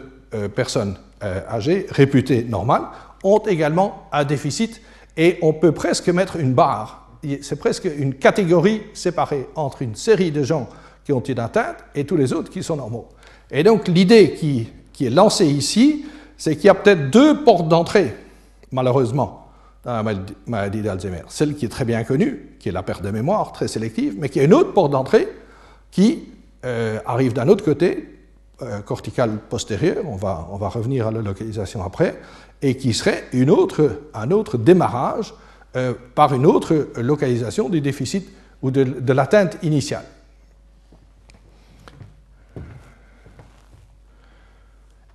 [0.55, 2.83] personnes euh, âgés, réputés normales,
[3.23, 4.79] ont également un déficit
[5.17, 7.09] et on peut presque mettre une barre.
[7.41, 10.69] C'est presque une catégorie séparée entre une série de gens
[11.09, 13.07] qui ont une atteinte et tous les autres qui sont normaux.
[13.49, 16.05] Et donc l'idée qui, qui, est lancée ici,
[16.37, 18.15] c'est qu'il y a peut-être deux portes d'entrée,
[18.71, 19.47] malheureusement,
[19.83, 20.13] dans la
[20.45, 21.23] maladie d'Alzheimer.
[21.27, 24.29] Celle qui est très bien connue, qui est la perte de mémoire, très sélective, mais
[24.29, 25.27] qui a une autre porte d'entrée
[25.89, 26.25] qui
[26.63, 28.19] euh, arrive d'un autre côté,
[28.61, 32.21] euh, corticale postérieure, on va, on va revenir à la localisation après,
[32.61, 35.33] et qui serait une autre, un autre démarrage
[35.75, 38.29] euh, par une autre localisation du déficit
[38.61, 40.03] ou de l'atteinte initiale.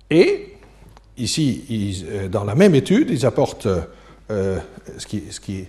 [0.09, 0.53] Et
[1.17, 3.67] ici, euh, dans la même étude, ils apportent
[4.27, 5.67] ce qui, ce qui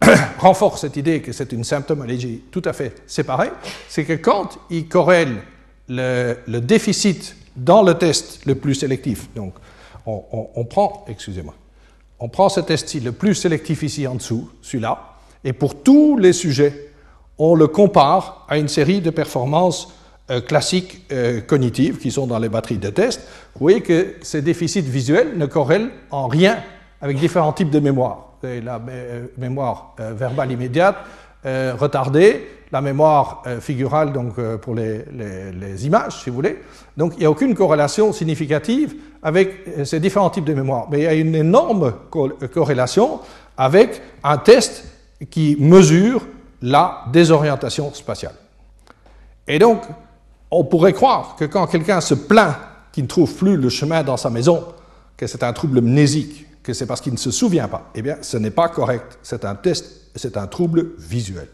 [0.38, 3.50] renforce cette idée que c'est une symptomologie tout à fait séparée,
[3.88, 5.42] c'est que quand ils corrèlent
[5.88, 9.28] le, déficit dans le test le plus sélectif.
[9.34, 9.54] Donc,
[10.06, 11.54] on, prend, excusez-moi,
[12.18, 16.32] on prend ce test-ci, le plus sélectif ici en dessous, celui-là, et pour tous les
[16.32, 16.90] sujets,
[17.38, 19.94] on le compare à une série de performances euh,
[20.38, 23.22] classiques euh, cognitives qui sont dans les batteries de test.
[23.54, 26.58] Vous voyez que ces déficits visuels ne corrèlent en rien
[27.00, 28.34] avec différents types de mémoire.
[28.42, 30.96] la euh, mémoire verbale immédiate,
[31.44, 36.58] retardée, la mémoire euh, figurale donc, euh, pour les, images, si vous voulez.
[36.96, 40.86] Donc il n'y a aucune corrélation significative avec euh, ces différents types de mémoire.
[40.90, 43.20] Mais il y a une énorme corrélation
[43.56, 44.84] avec un test
[45.30, 46.26] qui mesure
[46.62, 48.34] la désorientation spatiale.
[49.48, 49.82] Et donc,
[50.50, 52.56] on pourrait croire que quand quelqu'un se plaint
[52.92, 54.64] qu'il ne trouve plus le chemin dans sa maison,
[55.16, 57.90] que c'est un trouble mnésique, que c'est parce qu'il ne se souvient pas.
[57.94, 59.18] Eh bien, ce n'est pas correct.
[59.22, 61.48] C'est un test, c'est un trouble visuel.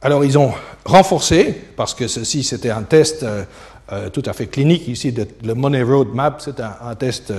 [0.00, 0.52] Alors ils ont
[0.84, 3.26] renforcé, parce que ceci c'était un test
[4.12, 5.12] tout à fait clinique ici,
[5.42, 7.32] le Money Road Map, c'est un, test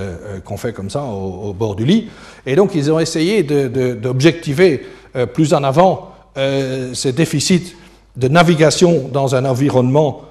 [0.43, 2.09] qu'on fait comme ça au, bord du lit.
[2.45, 4.85] Et donc ils ont essayé d'objectiver
[5.33, 6.13] plus en avant
[6.93, 7.75] ces déficits
[8.15, 10.21] de navigation dans un environnement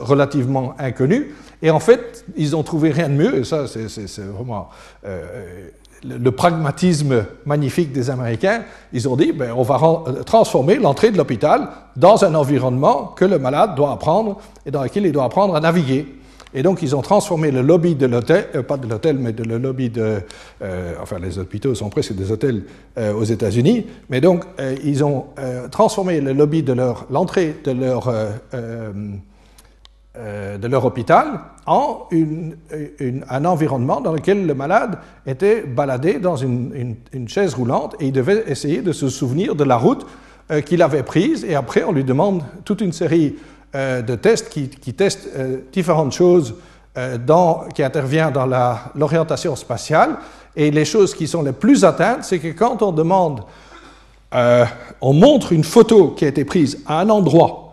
[0.00, 1.32] relativement inconnu.
[1.62, 4.68] Et en fait, ils ont trouvé rien de mieux, et ça c'est vraiment
[5.06, 5.68] euh,
[6.04, 8.62] le pragmatisme magnifique des Américains.
[8.92, 13.24] Ils ont dit, ben, on va euh, transformer l'entrée de l'hôpital dans un environnement que
[13.24, 16.06] le malade doit apprendre et dans lequel il doit apprendre à naviguer.
[16.54, 19.42] Et donc, ils ont transformé le lobby de l'hôtel, euh, pas de l'hôtel, mais de
[19.42, 20.22] le lobby de.
[21.00, 22.62] enfin, les hôpitaux sont presque des hôtels
[22.96, 23.86] aux États-Unis.
[24.08, 24.44] Mais donc,
[24.84, 25.26] ils ont
[25.70, 27.06] transformé le lobby de leur.
[27.10, 28.10] l'entrée de leur
[30.18, 32.08] euh, de leur hôpital en
[33.28, 38.44] un environnement dans lequel le malade était baladé dans une, chaise roulante et il devait
[38.46, 40.06] essayer de se souvenir de la route
[40.50, 41.44] euh, qu'il avait prise.
[41.44, 43.36] Et après, on lui demande toute une série
[43.74, 45.28] euh, de tests qui, testent
[45.72, 46.54] différentes choses
[47.26, 48.46] dans, qui interviennent dans
[48.94, 50.16] l'orientation spatiale.
[50.54, 53.42] Et les choses qui sont les plus atteintes, c'est que quand on demande,
[54.32, 57.66] on montre une photo qui a été prise à un endroit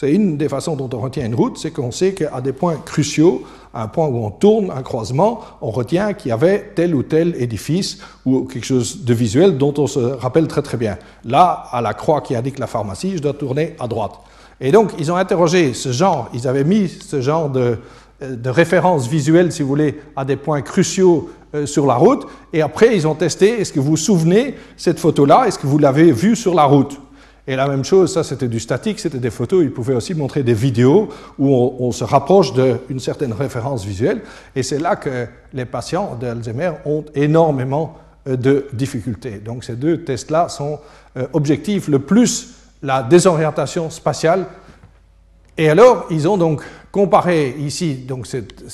[0.00, 2.76] c'est une des façons dont on retient une route, c'est qu'on sait qu'à des points
[2.76, 3.42] cruciaux,
[3.74, 7.02] à un point où on tourne un croisement, on retient qu'il y avait tel ou
[7.02, 10.96] tel édifice ou quelque chose de visuel dont on se rappelle très très bien.
[11.24, 14.14] Là, à la croix qui indique la pharmacie, je dois tourner à droite.
[14.60, 17.78] Et donc, ils ont interrogé ce genre, ils avaient mis ce genre de,
[18.20, 22.26] de références visuelles, si vous voulez, à des points cruciaux euh, sur la route.
[22.52, 25.78] Et après, ils ont testé, est-ce que vous vous souvenez cette photo-là, est-ce que vous
[25.78, 27.00] l'avez vue sur la route?
[27.48, 30.44] Et la même chose, ça c'était du statique, c'était des photos, ils pouvaient aussi montrer
[30.44, 34.22] des vidéos où on, se rapproche d'une certaine référence visuelle.
[34.54, 37.96] Et c'est là que les patients d'Alzheimer ont énormément
[38.28, 39.40] euh, de difficultés.
[39.44, 40.78] Donc ces deux tests-là sont
[41.16, 44.46] euh, objectifs, le plus la désorientation spatiale.
[45.58, 48.64] Et alors, ils ont donc comparé ici donc, cette,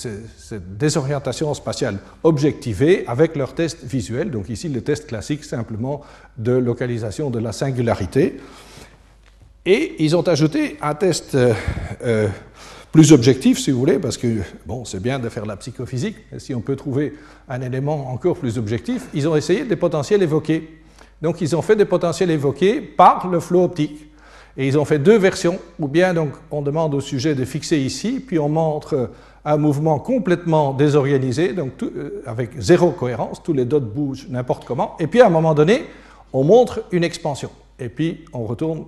[0.79, 4.31] désorientation spatiale objectivée avec leur test visuel.
[4.31, 6.03] Donc ici, le test classique simplement
[6.39, 8.39] de localisation de la singularité.
[9.65, 11.53] Et ils ont ajouté un test euh,
[12.05, 12.29] euh,
[12.93, 16.39] plus objectif, si vous voulez, parce que bon, c'est bien de faire la psychophysique, mais
[16.39, 17.15] si on peut trouver
[17.49, 20.81] un élément encore plus objectif, ils ont essayé des potentiels évoqués.
[21.23, 24.07] Donc ils ont fait des potentiels évoqués par le flot optique.
[24.59, 27.77] Et ils ont fait deux versions, ou bien donc on demande au sujet de fixer
[27.79, 29.11] ici, puis on montre
[29.45, 34.97] un mouvement complètement désorganisé, donc euh, avec zéro cohérence, tous les dots bougent n'importe comment,
[34.99, 35.85] et puis à un moment donné,
[36.33, 38.87] on montre une expansion et puis on retourne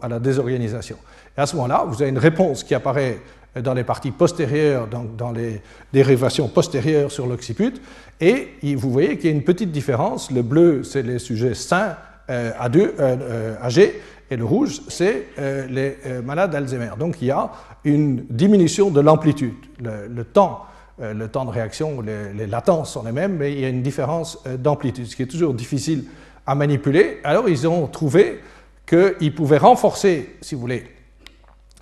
[0.00, 0.96] à la désorganisation.
[1.36, 3.18] Et à ce moment-là, vous avez une réponse qui apparaît
[3.60, 5.60] dans les parties postérieures, donc dans les
[5.92, 7.74] dérivations postérieures sur l'occiput,
[8.20, 10.30] et vous voyez qu'il y a une petite différence.
[10.30, 11.96] Le bleu, c'est les sujets sains
[12.30, 16.90] euh, A2, euh, âgés, et le rouge, c'est euh, les malades d'Alzheimer.
[16.98, 17.50] Donc il y a
[17.84, 19.54] une diminution de l'amplitude.
[19.80, 20.66] Le, temps,
[20.98, 23.82] le temps de réaction, les, les, latences sont les mêmes, mais il y a une
[23.82, 26.04] différence d'amplitude, ce qui est toujours difficile
[26.46, 27.20] à manipuler.
[27.24, 28.40] Alors ils ont trouvé
[28.86, 30.84] qu'ils pouvaient renforcer, si vous voulez,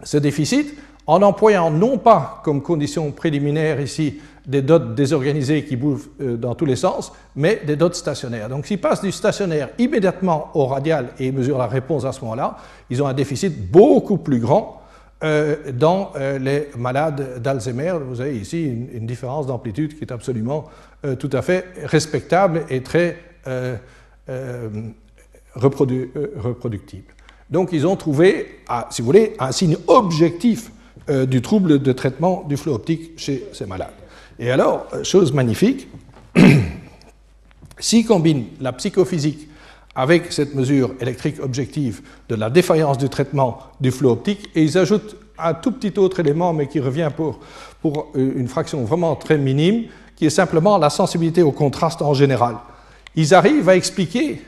[0.04, 6.08] ce déficit en employant non pas comme condition préliminaire ici des dots désorganisés qui bougent
[6.20, 8.48] euh, dans tous les sens, mais des dots stationnaires.
[8.48, 12.56] Donc s'ils passent du stationnaire immédiatement au radial et mesurent la réponse à ce moment-là,
[12.88, 14.82] ils ont un déficit beaucoup plus grand
[15.24, 17.94] euh, dans euh, les malades d'Alzheimer.
[18.06, 20.66] Vous avez ici une, différence d'amplitude qui est absolument
[21.20, 23.76] tout à fait respectable et très euh,
[25.54, 27.14] reproductible.
[27.48, 30.70] Donc ils ont trouvé, ah, si vous voulez, un signe objectif
[31.08, 33.92] du trouble de traitement du flot optique chez ces malades.
[34.38, 35.88] Et alors, chose magnifique,
[37.78, 39.48] s'ils combinent la psychophysique
[39.94, 44.76] avec cette mesure électrique objective de la défaillance du traitement du flot optique, et ils
[44.76, 47.40] ajoutent un tout petit autre élément, mais qui revient pour,
[47.80, 52.56] pour une fraction vraiment très minime, qui est simplement la sensibilité au contraste en général.
[53.14, 54.42] Ils arrivent à expliquer,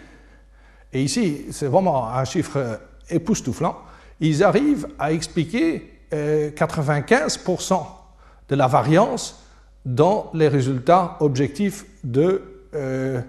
[0.93, 3.77] et ici c'est vraiment un chiffre époustouflant,
[4.21, 7.77] ils arrivent à expliquer 95% euh,
[8.51, 9.48] de la variance
[9.89, 12.43] dans les résultats objectifs de
[12.75, 13.21] euh,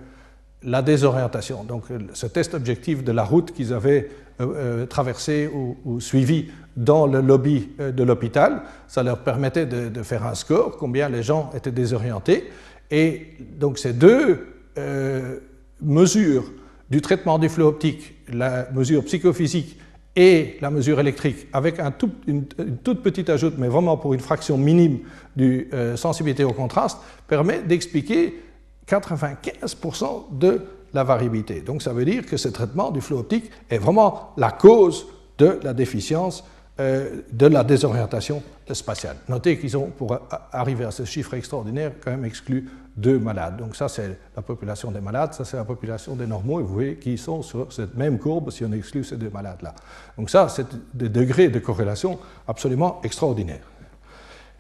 [0.64, 1.64] la désorientation.
[1.64, 4.10] Donc ce test objectif de la route qu'ils avaient
[4.42, 5.50] euh, traversé
[5.86, 11.10] ou, suivi dans le lobby de l'hôpital, ça leur permettait de, faire un score, combien
[11.10, 12.50] les gens étaient désorientés.
[12.92, 15.38] Et donc ces deux euh,
[15.82, 16.44] mesure
[16.90, 19.78] du traitement du flux optique, la mesure psychophysique
[20.16, 21.94] et la mesure électrique, avec un
[22.28, 22.46] une,
[22.84, 25.00] toute petite ajoute, mais vraiment pour une fraction minime
[25.36, 28.42] de euh, sensibilité au contraste, permet d'expliquer
[28.88, 30.62] 95% de
[30.94, 31.62] la variabilité.
[31.62, 35.06] Donc ça veut dire que ce traitement du flux optique est vraiment la cause
[35.38, 36.44] de la déficience
[36.80, 38.42] de la désorientation
[38.72, 39.18] spatiale.
[39.28, 40.18] Notez qu'ils ont, pour
[40.54, 43.58] arriver à ce chiffre extraordinaire, quand même exclu deux malades.
[43.58, 46.74] Donc ça, c'est la population des malades, ça, c'est la population des normaux, et vous
[46.74, 49.74] voyez qu'ils sont sur cette même courbe si on exclut ces deux malades-là.
[50.18, 53.68] Donc ça, c'est des degrés de corrélation absolument extraordinaires.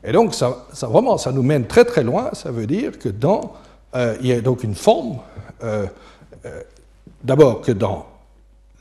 [0.03, 2.29] Et donc, ça, vraiment, ça nous mène très très loin.
[2.33, 3.53] Ça veut dire que dans,
[3.95, 5.17] euh, il y a donc une forme,
[5.63, 5.87] euh,
[6.45, 6.61] euh,
[7.23, 8.05] d'abord que dans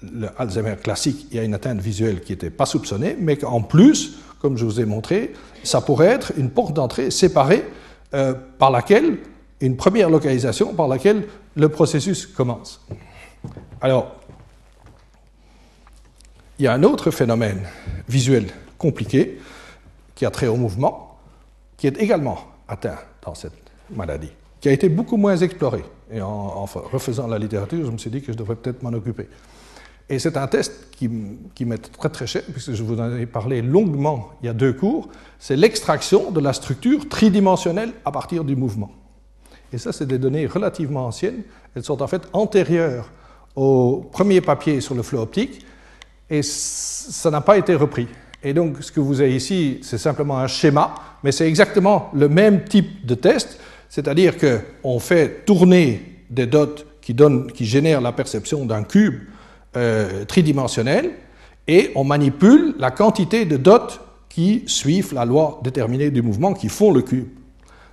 [0.03, 3.63] le Alzheimer classique, il y a une atteinte visuelle qui n'était pas soupçonnée, mais qu'en
[3.63, 5.33] plus, comme je vous ai montré,
[5.65, 7.65] ça pourrait être une porte d'entrée séparée
[8.59, 9.19] par laquelle,
[9.61, 12.85] une première localisation par laquelle le processus commence.
[13.81, 14.17] Alors,
[16.59, 17.63] il y a un autre phénomène
[18.09, 18.47] visuel
[18.79, 19.39] compliqué
[20.15, 21.19] qui a trait au mouvement,
[21.77, 23.53] qui est également atteint dans cette
[23.95, 25.85] maladie, qui a été beaucoup moins exploré.
[26.11, 29.29] Et en, refaisant la littérature, je me suis dit que je devrais peut-être m'en occuper.
[30.09, 31.11] Et c'est un test qui,
[31.55, 34.55] qui m'est très très cher, puisque je vous en ai parlé longuement il y a
[34.55, 35.09] deux cours.
[35.39, 38.91] C'est l'extraction de la structure tridimensionnelle à partir du mouvement.
[39.73, 41.43] Et ça, c'est des données relativement anciennes.
[41.75, 43.11] Elles sont en fait antérieures
[43.55, 45.65] au premier papier sur le flot optique,
[46.31, 48.07] et ça n'a pas été repris.
[48.43, 52.29] Et donc, ce que vous avez ici, c'est simplement un schéma, mais c'est exactement le
[52.29, 58.13] même type de test, c'est-à-dire qu'on fait tourner des dots qui, donnent, qui génèrent la
[58.13, 59.23] perception d'un cube
[59.77, 61.11] euh, tridimensionnel,
[61.67, 66.69] et on manipule la quantité de dots qui suivent la loi déterminée du mouvement, qui
[66.69, 67.29] font le cube.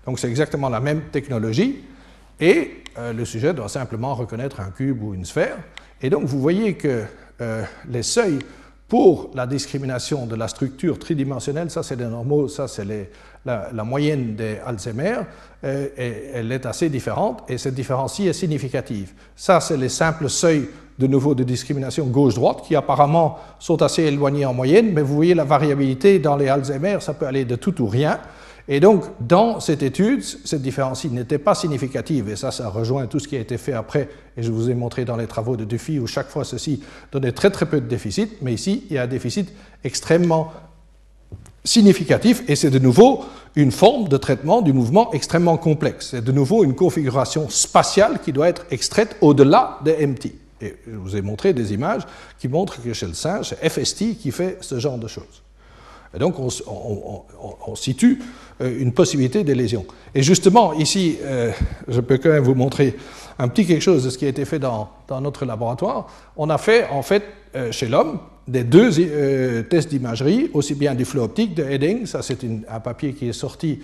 [0.06, 1.84] Donc c'est exactement la même technologie,
[2.40, 5.58] et euh, le sujet doit simplement reconnaître un cube ou une sphère.
[6.02, 7.04] Et donc vous voyez que
[7.42, 8.40] euh, les seuils
[8.88, 12.86] pour la discrimination de la structure tridimensionnelle, ça c'est des normaux, ça c'est
[13.46, 15.22] la, la, moyenne des Alzheimer,
[15.64, 19.14] euh, et elle est assez différente, et cette différence-ci est significative.
[19.36, 24.46] Ça c'est les simples seuils de nouveau de discrimination gauche-droite, qui apparemment sont assez éloignés
[24.46, 27.82] en moyenne, mais vous voyez la variabilité dans les Alzheimer, ça peut aller de tout
[27.82, 28.20] ou rien.
[28.68, 33.20] Et donc, dans cette étude, cette différence n'était pas significative, et ça, ça rejoint tout
[33.20, 35.66] ce qui a été fait après, et je vous ai montré dans les travaux de
[35.66, 38.98] Duffy, où chaque fois ceci donnait très très peu de déficit, mais ici, il y
[38.98, 40.52] a un déficit extrêmement
[41.64, 43.26] significatif, et c'est de nouveau
[43.56, 46.10] une forme de traitement du mouvement extrêmement complexe.
[46.12, 50.26] C'est de nouveau une configuration spatiale qui doit être extraite au-delà des MT.
[50.62, 52.04] Et je vous ai montré des images
[52.40, 55.45] qui montrent que chez le singe, c'est FST qui fait ce genre de choses.
[56.16, 58.22] Et donc on, situe
[58.62, 59.86] euh, une possibilité de lésion.
[60.14, 61.52] Et justement, ici, euh,
[61.88, 62.96] je peux quand même vous montrer
[63.38, 64.90] un petit quelque chose de ce qui a été fait dans,
[65.22, 66.08] notre laboratoire.
[66.38, 67.24] On a fait, en fait,
[67.56, 72.22] euh, chez l'homme, des deux tests d'imagerie, aussi bien du flot optique de Heading, ça
[72.22, 73.80] c'est un papier qui est sorti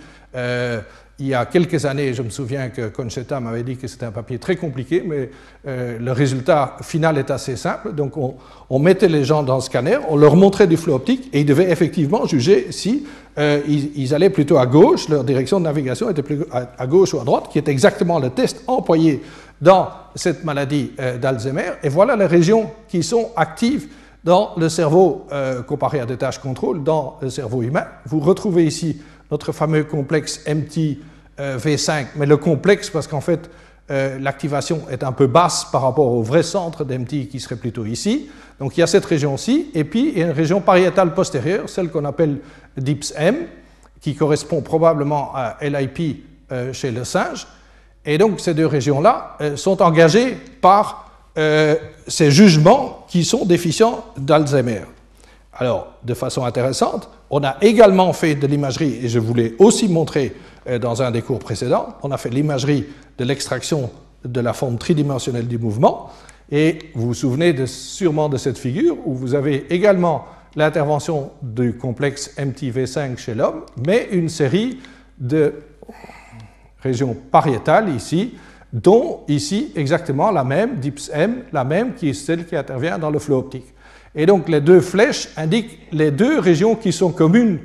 [1.22, 4.10] il y a quelques années, je me souviens que Conchetta m'avait dit que c'était un
[4.10, 5.30] papier très compliqué, mais
[5.68, 7.92] euh, le résultat final est assez simple.
[7.92, 11.40] Donc on, mettait les gens dans le scanner, on leur montrait du flot optique et
[11.40, 13.06] ils devaient effectivement juger si
[13.38, 17.20] euh, ils, allaient plutôt à gauche, leur direction de navigation était plus à, gauche ou
[17.20, 19.22] à droite, qui est exactement le test employé
[19.60, 21.74] dans cette maladie euh, d'Alzheimer.
[21.84, 23.86] Et voilà les régions qui sont actives
[24.24, 25.26] dans le cerveau
[25.66, 27.86] comparé à des tâches contrôle dans le cerveau humain.
[28.06, 30.98] Vous retrouvez ici notre fameux complexe MT
[31.38, 33.50] V5, mais le complexe parce qu'en fait,
[33.90, 37.84] euh, l'activation est un peu basse par rapport au vrai centre d'MT qui serait plutôt
[37.84, 38.30] ici.
[38.60, 41.68] Donc il y a cette région-ci, et puis il y a une région pariétale postérieure,
[41.68, 42.38] celle qu'on appelle
[42.76, 43.36] DIPS-M,
[44.00, 47.46] qui correspond probablement à LIP euh, chez le singe.
[48.04, 51.10] Et donc ces deux régions-là sont engagées par
[52.08, 54.82] ces jugements qui sont déficients d'Alzheimer.
[55.54, 60.34] Alors, de façon intéressante, on a également fait de l'imagerie, et je voulais aussi montrer
[60.68, 62.84] euh, dans un des cours précédents, on a fait l'imagerie
[63.18, 63.90] de l'extraction
[64.22, 66.10] de la forme tridimensionnelle du mouvement,
[66.50, 71.74] et vous vous souvenez de, sûrement de cette figure où vous avez également l'intervention du
[71.74, 74.80] complexe MTV5 chez l'homme, mais une série
[75.18, 75.54] de
[76.82, 78.34] régions pariétales ici,
[78.74, 83.18] dont ici exactement la même, DIPS-M, la même qui est celle qui intervient dans le
[83.18, 83.72] flot optique.
[84.14, 87.58] Et donc les deux flèches indiquent les deux régions qui sont communes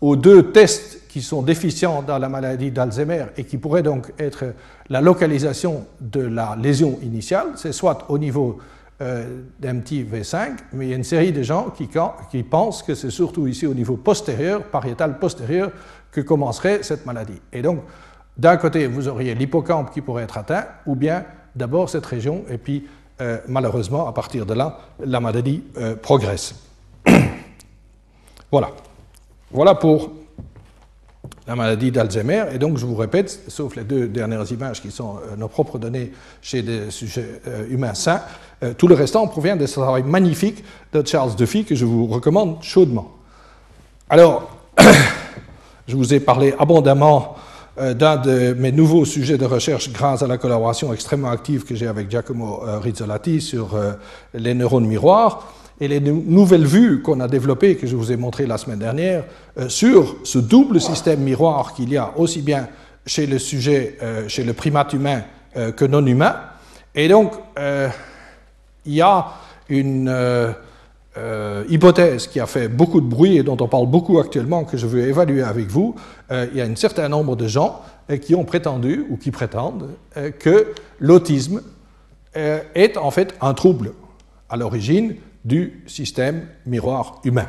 [0.00, 4.54] aux deux tests qui sont déficients dans la maladie d'Alzheimer et qui pourraient donc être
[4.88, 8.58] la localisation de la lésion initiale, c'est soit au niveau
[9.02, 11.88] euh, d'MT-V5, mais il y a une série de gens qui,
[12.30, 15.72] qui pensent que c'est surtout ici au niveau postérieur, pariétal postérieur,
[16.12, 17.40] que commencerait cette maladie.
[17.52, 17.80] Et donc,
[18.36, 21.24] d'un côté, vous auriez l'hippocampe qui pourrait être atteint, ou bien
[21.56, 22.86] d'abord cette région, et puis
[23.20, 26.54] euh, malheureusement, à partir de là, la maladie euh, progresse.
[28.50, 28.70] voilà.
[29.50, 30.12] Voilà pour
[31.46, 32.44] la maladie d'Alzheimer.
[32.52, 35.78] Et donc, je vous répète, sauf les deux dernières images qui sont euh, nos propres
[35.78, 38.22] données chez des sujets humains sains,
[38.76, 40.62] tout le restant provient de ce travail magnifique
[40.92, 43.10] de Charles Duffy que je vous recommande chaudement.
[44.10, 44.50] Alors,
[45.88, 47.36] je vous ai parlé abondamment
[47.78, 51.86] d'un de mes nouveaux sujets de recherche grâce à la collaboration extrêmement active que j'ai
[51.86, 53.92] avec Giacomo euh, Rizzolatti sur euh,
[54.34, 58.46] les neurones miroirs et les nouvelles vues qu'on a développées, que je vous ai montrées
[58.46, 59.24] la semaine dernière,
[59.68, 62.68] sur ce double système miroir qu'il y a aussi bien
[63.06, 63.96] chez le sujet,
[64.28, 65.22] chez le primate humain
[65.54, 66.36] que non humain.
[66.94, 67.32] Et donc,
[68.84, 69.28] il y a
[69.70, 70.54] une
[71.16, 74.76] euh, hypothèse qui a fait beaucoup de bruit et dont on parle beaucoup actuellement, que
[74.76, 75.96] je veux évaluer avec vous,
[76.30, 79.32] euh, il y a un certain nombre de gens euh, qui ont prétendu ou qui
[79.32, 79.88] prétendent
[80.38, 81.62] que l'autisme
[82.32, 83.92] est en fait un trouble
[84.48, 87.48] à l'origine du système miroir humain.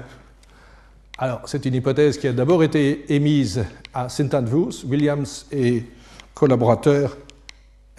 [1.19, 4.33] Alors, c'est une hypothèse qui a d'abord été émise à St.
[4.33, 5.83] Andrews, Williams et
[6.33, 7.15] collaborateurs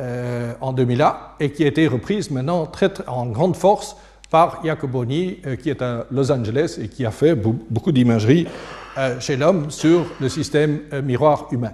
[0.00, 2.68] en 2001, et qui a été reprise maintenant
[3.06, 3.96] en grande force
[4.32, 8.48] par Jacoboni, euh, qui est à Los Angeles et qui a fait beaucoup d'imagerie
[8.96, 11.72] euh, chez l'homme sur le système euh, miroir humain.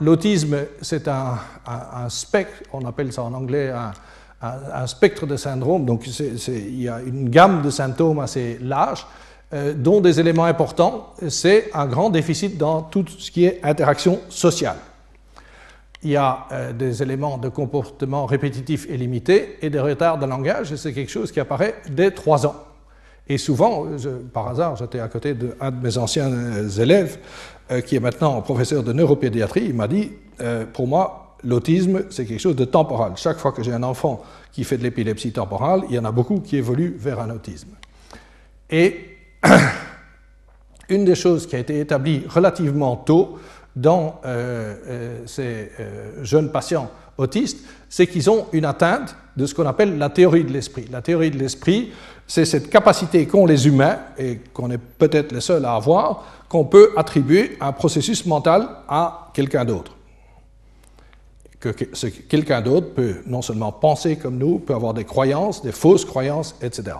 [0.00, 1.38] L'autisme, c'est un,
[2.08, 3.72] spectre, on appelle ça en anglais
[4.42, 9.06] un, spectre de syndrome, donc il y a une gamme de symptômes assez large,
[9.76, 14.74] dont des éléments importants, c'est un grand déficit dans tout ce qui est interaction sociale
[16.02, 20.26] il y a euh, des éléments de comportement répétitif et limité et des retards de
[20.26, 22.56] langage, et c'est quelque chose qui apparaît dès trois ans.
[23.28, 23.86] Et souvent,
[24.32, 27.18] par hasard, j'étais à côté d'un de, mes anciens euh, élèves,
[27.70, 30.12] euh, qui est maintenant professeur de neuropédiatrie, il m'a dit,
[30.72, 33.12] pour moi, l'autisme, c'est quelque chose de temporal.
[33.16, 34.22] Chaque fois que j'ai un enfant
[34.52, 37.68] qui fait de l'épilepsie temporale, il y en a beaucoup qui évoluent vers un autisme.
[38.70, 39.16] Et
[40.88, 43.38] une des choses qui a été établie relativement tôt,
[43.76, 49.54] dans euh, euh, ces euh, jeunes patients autistes, c'est qu'ils ont une atteinte de ce
[49.54, 50.86] qu'on appelle la théorie de l'esprit.
[50.90, 51.92] La théorie de l'esprit,
[52.26, 56.64] c'est cette capacité qu'ont les humains, et qu'on est peut-être les seuls à avoir, qu'on
[56.64, 59.96] peut attribuer un processus mental à quelqu'un d'autre.
[61.58, 66.06] Que quelqu'un d'autre peut non seulement penser comme nous, peut avoir des croyances, des fausses
[66.06, 66.96] croyances, etc.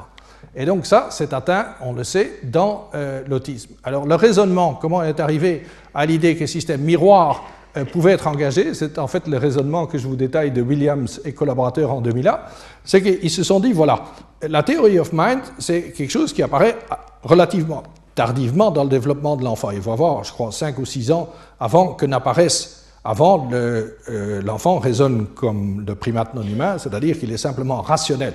[0.57, 3.74] Et donc ça, c'est atteint, on le sait, dans euh, l'autisme.
[3.84, 5.62] Alors le raisonnement, comment est arrivé
[5.95, 7.45] à l'idée que le système miroir
[7.76, 11.20] euh, pouvait être engagé, c'est en fait le raisonnement que je vous détaille de Williams
[11.24, 12.41] et collaborateurs en 2001,
[12.84, 14.03] c'est qu'ils se sont dit, voilà,
[14.43, 16.76] la théorie of mind, c'est quelque chose qui apparaît
[17.22, 17.84] relativement
[18.16, 19.70] tardivement dans le développement de l'enfant.
[19.70, 21.28] Il faut avoir, je crois, 5 ou 6 ans
[21.61, 27.36] avant que n'apparaisse, avant euh, l'enfant raisonne comme le primate non humain, c'est-à-dire qu'il est
[27.36, 28.34] simplement rationnel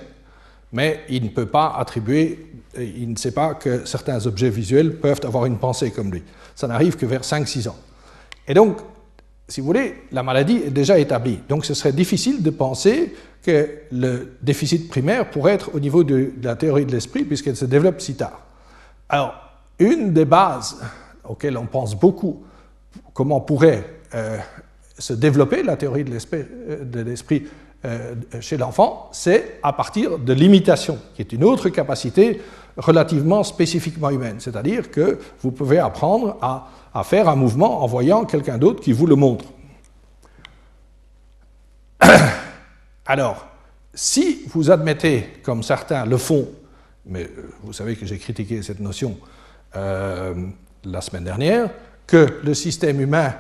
[0.75, 5.21] mais il ne peut pas attribuer, il ne sait pas que certains objets visuels peuvent
[5.23, 6.21] avoir une pensée comme lui.
[6.53, 7.77] Ça n'arrive que vers 5-6 ans.
[8.45, 8.79] Et donc,
[9.47, 11.39] si vous voulez, la maladie est déjà établie.
[11.47, 16.33] Donc ce serait difficile de penser que le déficit primaire pourrait être au niveau de,
[16.43, 18.41] la théorie de l'esprit puisqu'elle se développe si tard.
[19.07, 19.33] Alors,
[19.79, 20.77] une des bases
[21.23, 22.43] auxquelles on pense beaucoup,
[23.13, 24.39] comment pourrait euh,
[24.99, 27.49] se développer la théorie de l'esprit euh,
[28.39, 32.41] chez l'enfant, c'est à partir de l'imitation, qui est une autre capacité
[32.77, 34.37] relativement spécifiquement humaine.
[34.39, 39.05] C'est-à-dire que vous pouvez apprendre à, faire un mouvement en voyant quelqu'un d'autre qui vous
[39.05, 39.45] le montre.
[43.05, 43.47] Alors,
[43.93, 46.47] si vous admettez, comme certains le font,
[47.05, 49.17] mais euh, vous savez que j'ai critiqué cette notion
[49.75, 50.33] euh,
[50.85, 51.69] la semaine dernière,
[52.07, 53.33] que le système humain,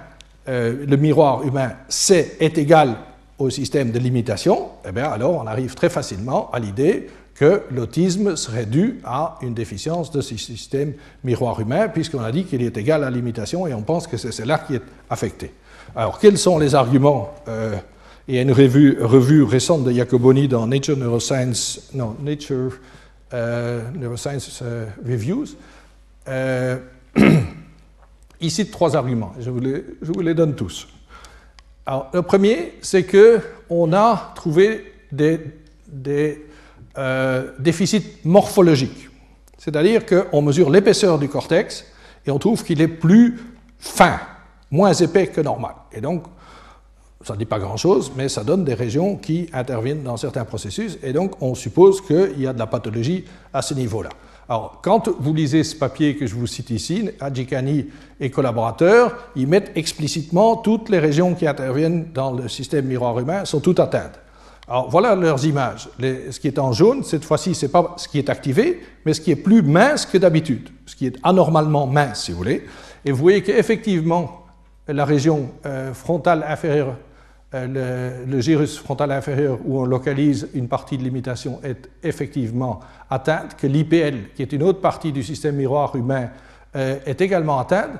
[0.47, 2.95] le miroir humain, c'est, est égal
[3.37, 8.35] au système de limitation, eh bien alors on arrive très facilement à l'idée que l'autisme
[8.37, 12.77] serait dû à une déficience de ce système miroir humain, puisqu'on a dit qu'il est
[12.77, 15.51] égal à limitation et on pense que c'est cela qui est affecté.
[15.95, 17.75] Alors, quels sont les arguments euh,
[18.27, 22.71] Il y a une revue, récente de Jacoboni dans Nature Neuroscience, non, Nature
[23.33, 25.47] euh, Neuroscience euh, Reviews.
[28.41, 30.87] il cite trois arguments, je vous les donne tous.
[31.87, 35.39] Le premier, c'est qu'on a trouvé des,
[36.97, 39.09] euh, déficits morphologiques.
[39.57, 41.85] C'est-à-dire qu'on mesure l'épaisseur du cortex
[42.25, 43.39] et on trouve qu'il est plus
[43.77, 44.19] fin,
[44.71, 45.75] moins épais que normal.
[45.91, 46.23] Et donc,
[47.23, 50.99] ça ne dit pas grand-chose, mais ça donne des régions qui interviennent dans certains processus,
[51.01, 54.09] et donc on suppose qu'il y a de la pathologie à ce niveau-là.
[54.47, 57.87] Alors, quand vous lisez ce papier que je vous cite ici, Adjikani
[58.19, 63.45] et collaborateurs, ils mettent explicitement toutes les régions qui interviennent dans le système miroir humain
[63.45, 64.19] sont toutes atteintes.
[64.67, 65.89] Alors, voilà leurs images.
[65.99, 69.13] ce qui est en jaune, cette fois-ci, ce n'est pas ce qui est activé, mais
[69.13, 72.65] ce qui est plus mince que d'habitude, ce qui est anormalement mince, si vous voulez.
[73.03, 74.45] Et vous voyez qu'effectivement,
[74.87, 76.95] la région euh, frontale inférieure
[77.55, 83.55] euh, le, gyrus frontal inférieur où on localise une partie de l'imitation est effectivement atteinte,
[83.55, 86.29] que l'IPL, qui est une autre partie du système miroir humain,
[86.73, 87.91] est également atteinte.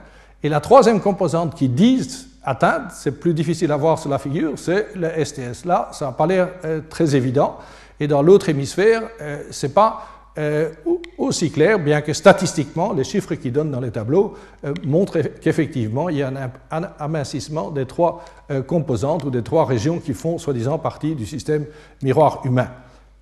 [0.43, 2.05] Et la troisième composante qui dit
[2.43, 5.63] atteinte, c'est plus difficile à voir sur la figure, c'est le STS.
[5.63, 6.49] Là, ça n'a pas l'air
[6.89, 7.57] très évident.
[8.01, 9.03] Et dans l'autre hémisphère,
[9.49, 10.71] ce n'est pas euh,
[11.17, 16.09] aussi clair, bien que statistiquement, les chiffres qu'ils donnent dans les tableaux euh, montrent qu'effectivement,
[16.09, 20.37] il y a un, amincissement des trois euh, composantes ou des trois régions qui font
[20.37, 21.65] soi-disant partie du système
[22.01, 22.69] miroir humain.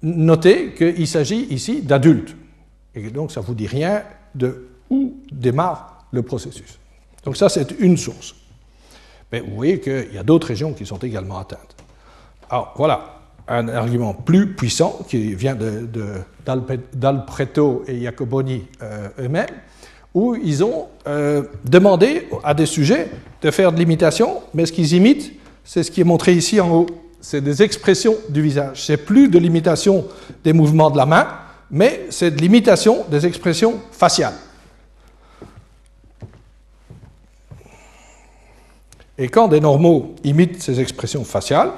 [0.01, 2.36] Notez qu'il s'agit ici d'adultes.
[2.95, 4.03] Et donc, ça ne vous dit rien
[4.34, 6.80] de où démarre le processus.
[7.24, 8.36] Donc, ça, c'est une source.
[9.32, 11.76] Mais vous voyez qu'il y a d'autres régions qui sont également atteintes.
[12.49, 13.12] Alors, voilà,
[13.48, 15.58] un argument plus puissant qui vient
[16.94, 19.48] d'Alpreto et Jacoboni euh, eux-mêmes,
[20.14, 23.10] où ils ont euh, demandé à des sujets
[23.41, 25.34] de faire de l'imitation, mais ce qu'ils imitent,
[25.64, 26.86] c'est ce qui est montré ici en haut.
[27.20, 28.86] C'est des expressions du visage.
[28.86, 30.06] C'est plus de l'imitation
[30.44, 31.28] des mouvements de la main,
[31.72, 34.34] mais c'est de l'imitation des expressions faciales.
[39.18, 41.72] Et quand des normaux imitent ces expressions faciales,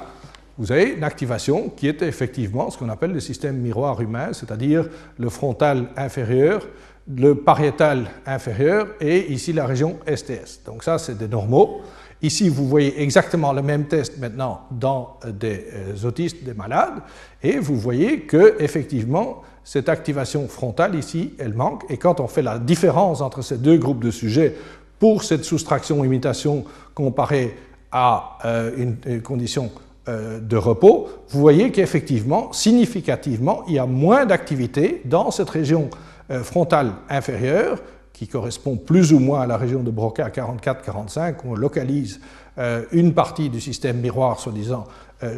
[0.58, 4.88] vous avez une activation qui est effectivement ce qu'on appelle le système miroir humain, c'est-à-dire
[5.18, 6.66] le frontal inférieur,
[7.14, 10.60] le pariétal inférieur et ici la région STS.
[10.64, 11.82] Donc ça, c'est des normaux.
[12.22, 17.02] Ici, vous voyez exactement le même test maintenant dans des euh, autistes, des malades,
[17.42, 21.84] et vous voyez que effectivement, cette activation frontale ici, elle manque.
[21.90, 24.56] Et quand on fait la différence entre ces deux groupes de sujets
[24.98, 27.54] pour cette soustraction-imitation comparée
[27.92, 28.70] à euh,
[29.06, 29.70] une condition
[30.08, 35.90] euh, de repos, vous voyez qu'effectivement, significativement, il y a moins d'activité dans cette région
[36.30, 37.78] euh, frontale inférieure,
[38.12, 42.20] qui correspond plus ou moins à la région de Broca 44-45, où on localise
[42.56, 44.84] euh, une partie du système miroir, soi-disant,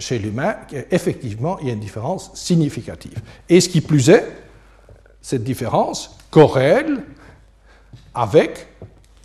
[0.00, 0.56] chez l'humain,
[0.90, 3.20] effectivement, il y a une différence significative.
[3.48, 4.26] Et ce qui plus est,
[5.22, 7.04] cette différence corrèle
[8.12, 8.66] avec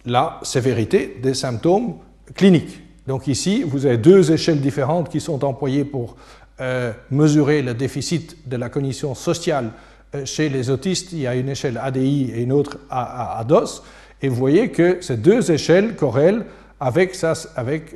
[0.06, 1.96] la sévérité des symptômes
[2.36, 2.83] cliniques.
[3.08, 6.16] Donc ici, vous avez deux échelles différentes qui sont employées pour
[6.62, 9.72] euh, mesurer le déficit de la cognition sociale
[10.16, 11.12] euh, chez les autistes.
[11.12, 13.82] Il y a une échelle ADI et une autre ADOS.
[14.22, 16.46] Et vous voyez que ces deux échelles corrèlent
[16.80, 17.18] avec,
[17.56, 17.96] avec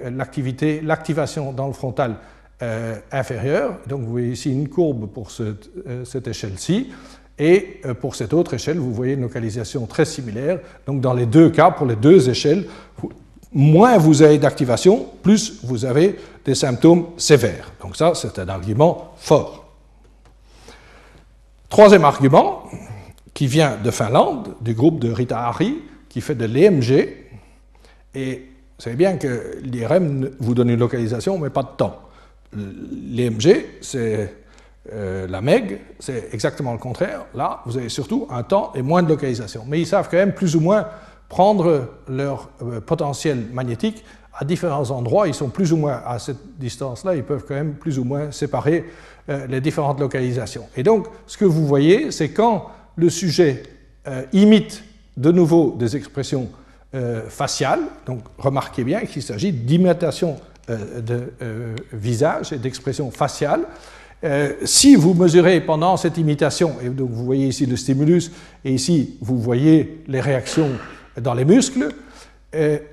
[0.83, 2.15] l'activation dans le frontal
[2.61, 3.77] euh, inférieur.
[3.87, 6.89] Donc vous voyez ici une courbe pour cette échelle-ci.
[7.39, 10.59] Et pour cette autre échelle, vous voyez une localisation très similaire.
[10.87, 12.65] Donc dans les deux cas, pour les deux échelles,
[13.53, 17.71] moins vous avez d'activation, plus vous avez des symptômes sévères.
[17.81, 19.65] Donc ça, c'est un argument fort.
[21.69, 22.63] Troisième argument,
[23.37, 25.77] qui vient de Finlande, du groupe de Rita Hari,
[26.09, 27.13] qui fait de l'EMG.
[28.15, 32.01] Et vous savez bien que l'IRM vous donne une localisation, mais pas de temps.
[32.53, 34.33] L'EMG, c'est
[34.91, 37.25] euh, la MEG, c'est exactement le contraire.
[37.35, 39.65] Là, vous avez surtout un temps et moins de localisation.
[39.67, 40.87] Mais ils savent quand même plus ou moins
[41.29, 44.03] prendre leur euh, potentiel magnétique
[44.33, 45.27] à différents endroits.
[45.27, 48.31] Ils sont plus ou moins à cette distance-là, ils peuvent quand même plus ou moins
[48.31, 48.85] séparer
[49.29, 50.67] euh, les différentes localisations.
[50.75, 53.63] Et donc, ce que vous voyez, c'est quand le sujet
[54.07, 54.83] euh, imite
[55.17, 56.49] de nouveau des expressions
[57.27, 60.37] faciales, donc remarquez bien qu'il s'agit d'imitation
[60.69, 61.33] de
[61.91, 63.65] visage et d'expression faciale.
[64.63, 68.31] si vous mesurez pendant cette imitation, et donc vous voyez ici le stimulus,
[68.63, 70.69] et ici vous voyez les réactions
[71.21, 71.89] dans les muscles.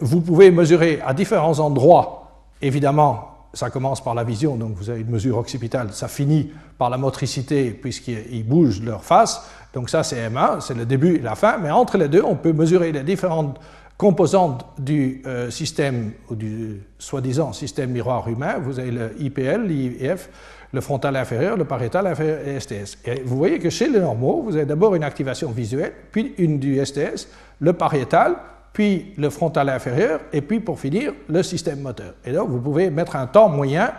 [0.00, 5.00] vous pouvez mesurer à différents endroits, évidemment, ça commence par la vision, donc vous avez
[5.00, 10.28] une mesure occipitale, ça finit par la motricité, puisqu'ils bougent leur face, donc ça c'est
[10.28, 13.02] M1, c'est le début et la fin, mais entre les deux, on peut mesurer les
[13.02, 13.58] différentes
[13.96, 20.28] composantes du euh, système, ou du soi-disant système miroir humain, vous avez le IPL, l'IF,
[20.74, 22.98] le frontal inférieur, le pariétal inférieur et STS.
[23.04, 26.58] Et vous voyez que chez les normaux, vous avez d'abord une activation visuelle, puis une
[26.58, 27.28] du STS,
[27.60, 28.34] le pariétal,
[28.72, 32.14] puis le frontal inférieur, et puis pour finir, le système moteur.
[32.24, 33.92] Et donc, vous pouvez mettre un temps moyen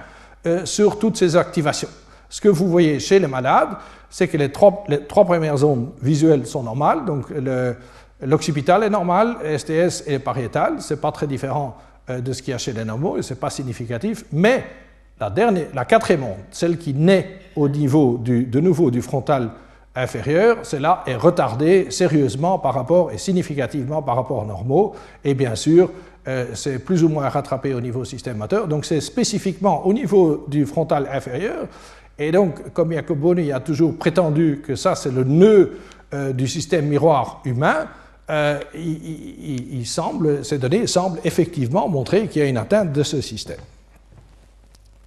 [0.45, 1.87] euh, sur toutes ces activations.
[2.29, 3.69] Ce que vous voyez chez les malades,
[4.09, 7.27] c'est que les trois, premières zones visuelles sont normales, donc
[8.21, 11.77] l'occipital est normal, STS et pariétal, c'est pas très différent
[12.09, 14.65] euh, de ce qu'il y a chez les normaux, et c'est pas significatif, mais
[15.19, 19.51] la, dernière, la quatrième onde, celle qui naît au niveau de nouveau du frontal
[19.95, 24.93] inférieur, cela est retardé sérieusement par rapport et significativement par rapport aux normaux,
[25.23, 25.89] et bien sûr,
[26.27, 30.45] euh, c'est plus ou moins rattrapé au niveau système moteur, donc c'est spécifiquement au niveau
[30.49, 31.67] du frontal inférieur,
[32.17, 35.77] et donc, comme Jacoboni a toujours prétendu que ça c'est le nœud
[36.13, 37.87] euh, du système miroir humain,
[38.29, 43.21] euh, il semble, ces données semblent effectivement montrer qu'il y a une atteinte de ce
[43.21, 43.59] système.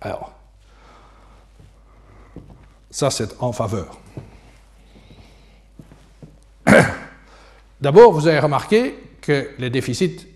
[0.00, 0.32] Alors,
[2.90, 3.98] ça c'est en faveur.
[7.80, 10.26] D'abord, vous avez remarqué que les déficits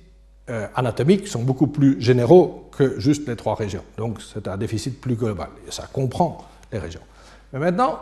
[0.51, 3.85] euh, anatomiques sont beaucoup plus généraux que juste les trois régions.
[3.97, 5.49] Donc c'est un déficit plus global.
[5.67, 7.03] Et ça comprend les régions.
[7.53, 8.01] Mais maintenant,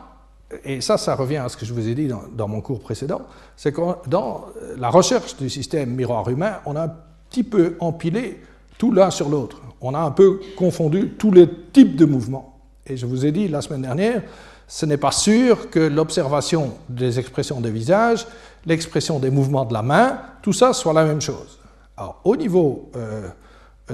[0.64, 2.80] et ça, ça revient à ce que je vous ai dit dans, dans mon cours
[2.80, 3.22] précédent,
[3.56, 4.46] c'est que dans
[4.76, 6.92] la recherche du système miroir humain, on a un
[7.28, 8.40] petit peu empilé
[8.80, 9.60] tout l'un sur l'autre.
[9.82, 12.58] On a un peu confondu tous les types de mouvements.
[12.86, 14.22] Et je vous ai dit la semaine dernière,
[14.66, 18.26] ce n'est pas sûr que l'observation des expressions des visages,
[18.64, 21.58] l'expression des mouvements de la main, tout ça soit la même chose.
[21.94, 23.28] Alors, au niveau euh,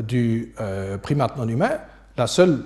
[0.02, 1.78] du euh, primate non humain,
[2.16, 2.62] la seule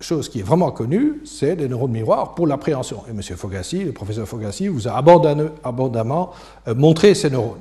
[0.00, 3.02] chose qui est vraiment connue, c'est les neurones miroirs pour l'appréhension.
[3.08, 3.20] Et M.
[3.22, 6.30] Fogassi, le professeur Fogassi, vous a abondamment
[6.68, 7.58] euh, montré ces neurones.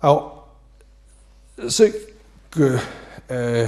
[0.00, 0.48] Alors,
[1.68, 1.84] ce
[2.54, 2.76] que
[3.30, 3.66] euh,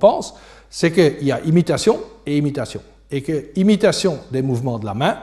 [0.00, 0.34] pense,
[0.70, 2.80] c'est qu'il y a imitation et imitation.
[3.10, 5.18] Et que imitation des mouvements de la main,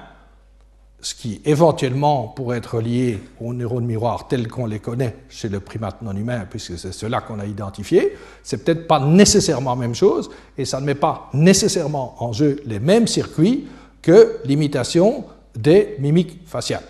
[1.01, 5.59] ce qui éventuellement pourrait être lié aux neurones miroirs tels qu'on les connaît chez le
[5.59, 9.95] primate non humain, puisque c'est cela qu'on a identifié, c'est peut-être pas nécessairement la même
[9.95, 13.67] chose, et ça ne met pas nécessairement en jeu les mêmes circuits
[14.01, 16.83] que l'imitation des mimiques faciales.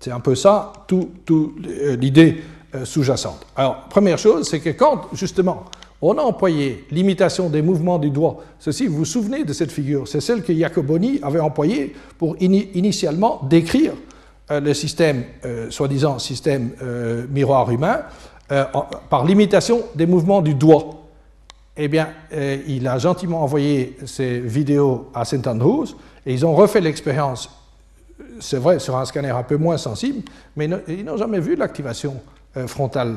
[0.00, 2.40] C'est un peu ça, tout, euh, l'idée
[2.74, 3.46] euh, sous-jacente.
[3.56, 5.64] Alors, première chose, c'est que quand, justement,
[6.02, 8.40] on a employé l'imitation des mouvements du doigt.
[8.58, 13.40] Ceci, vous vous souvenez de cette figure C'est celle que Jacoboni avait employée pour initialement
[13.48, 13.94] décrire
[14.50, 16.72] euh, le système, euh, soi-disant système
[17.30, 18.02] miroir humain,
[19.08, 21.04] par l'imitation des mouvements du doigt.
[21.76, 22.08] Eh bien,
[22.66, 25.46] il a gentiment envoyé ces vidéos à St.
[25.46, 25.86] Andrews
[26.26, 27.50] et ils ont refait l'expérience,
[28.40, 30.22] c'est vrai, sur un scanner un peu moins sensible,
[30.56, 32.20] mais ils n'ont jamais vu l'activation
[32.66, 33.16] frontale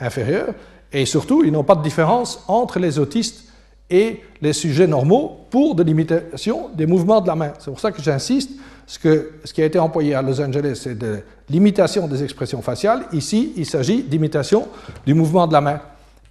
[0.00, 0.54] inférieure.
[0.92, 3.44] Et surtout, ils n'ont pas de différence entre les autistes
[3.90, 7.52] et les sujets normaux pour de l'imitation des mouvements de la main.
[7.58, 8.50] C'est pour ça que j'insiste,
[8.86, 8.98] ce,
[9.44, 11.20] ce qui a été employé à Los Angeles, c'est de
[11.50, 13.04] l'imitation des expressions faciales.
[13.12, 14.68] Ici, il s'agit d'imitation
[15.06, 15.80] du mouvement de la main.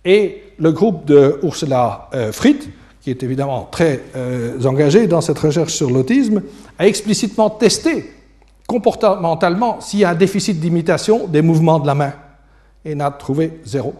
[0.05, 2.31] Et le groupe de Ursula euh,
[3.01, 6.41] qui est évidemment très euh, engagé dans cette recherche sur l'autisme,
[6.77, 8.11] a explicitement testé
[8.67, 12.13] comportementalement s'il y a un déficit d'imitation des mouvements de la main
[12.85, 13.95] et n'a trouvé zéro.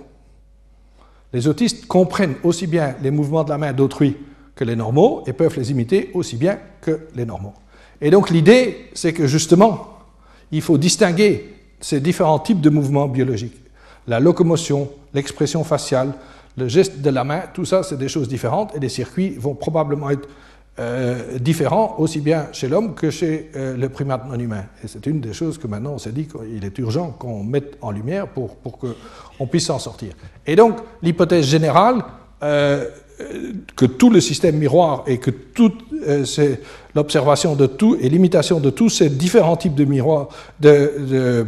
[1.34, 4.18] Les autistes comprennent aussi bien les mouvements de la main d'autrui
[4.56, 7.54] que les normaux et peuvent les imiter aussi bien que les normaux.
[8.02, 9.88] Et donc l'idée, c'est que justement,
[10.52, 13.58] il faut distinguer ces différents types de mouvements biologiques.
[14.08, 16.14] La locomotion, l'expression faciale,
[16.58, 19.54] le geste de la main, tout ça, c'est des choses différentes et les circuits vont
[19.54, 20.28] probablement être
[20.80, 24.66] euh, différents aussi bien chez l'homme que chez euh, le primate non humain.
[24.84, 27.80] Et c'est une des choses que maintenant on s'est dit qu'il est urgent qu'on mette
[27.82, 30.14] en lumière pour, pour qu'on puisse s'en sortir.
[30.46, 32.04] Et donc l'hypothèse générale,
[32.44, 32.86] euh,
[33.76, 35.84] que tout le système miroir et que toute
[36.94, 40.28] l'observation de tout et l'imitation de tous ces différents types de miroirs
[40.60, 41.48] de,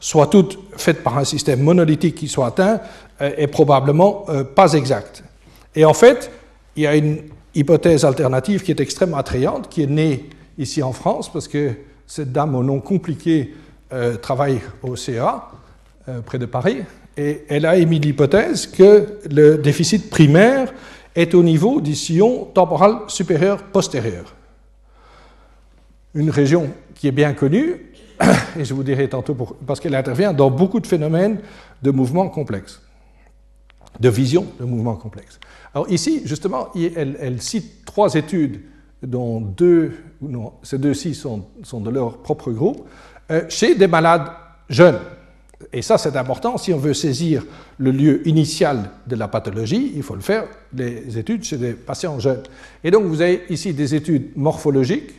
[0.00, 2.80] soient toutes faites par un système monolithique qui soit atteint
[3.20, 5.22] est probablement pas exact.
[5.76, 6.32] Et en fait,
[6.76, 7.18] il y a une
[7.54, 11.72] hypothèse alternative qui est extrêmement attrayante, qui est née ici en France, parce que
[12.06, 13.54] cette dame au nom compliqué
[13.92, 15.50] euh, travaille au CA,
[16.08, 16.78] euh, près de Paris,
[17.16, 20.72] et elle a émis l'hypothèse que le déficit primaire
[21.14, 24.34] est au niveau du sillon temporal supérieur postérieur.
[26.14, 27.92] Une région qui est bien connue,
[28.58, 31.38] et je vous dirai tantôt parce qu'elle intervient dans beaucoup de phénomènes
[31.82, 32.82] de mouvements complexes,
[34.00, 35.38] de vision de mouvements complexes.
[35.74, 38.60] Alors ici, justement, elle, cite trois études,
[39.02, 41.46] dont deux, non, ces deux-ci sont,
[41.80, 42.88] de leur propre groupe,
[43.30, 44.28] euh, chez des malades
[44.68, 45.00] jeunes.
[45.72, 46.58] Et ça, c'est important.
[46.58, 47.44] Si on veut saisir
[47.78, 52.18] le lieu initial de la pathologie, il faut le faire, les études chez des patients
[52.20, 52.42] jeunes.
[52.82, 55.12] Et donc, vous avez ici des études morphologiques,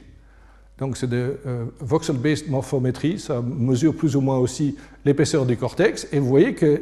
[0.77, 6.07] donc c'est de euh, voxel-based morphométrie, ça mesure plus ou moins aussi l'épaisseur du cortex,
[6.11, 6.81] et vous voyez que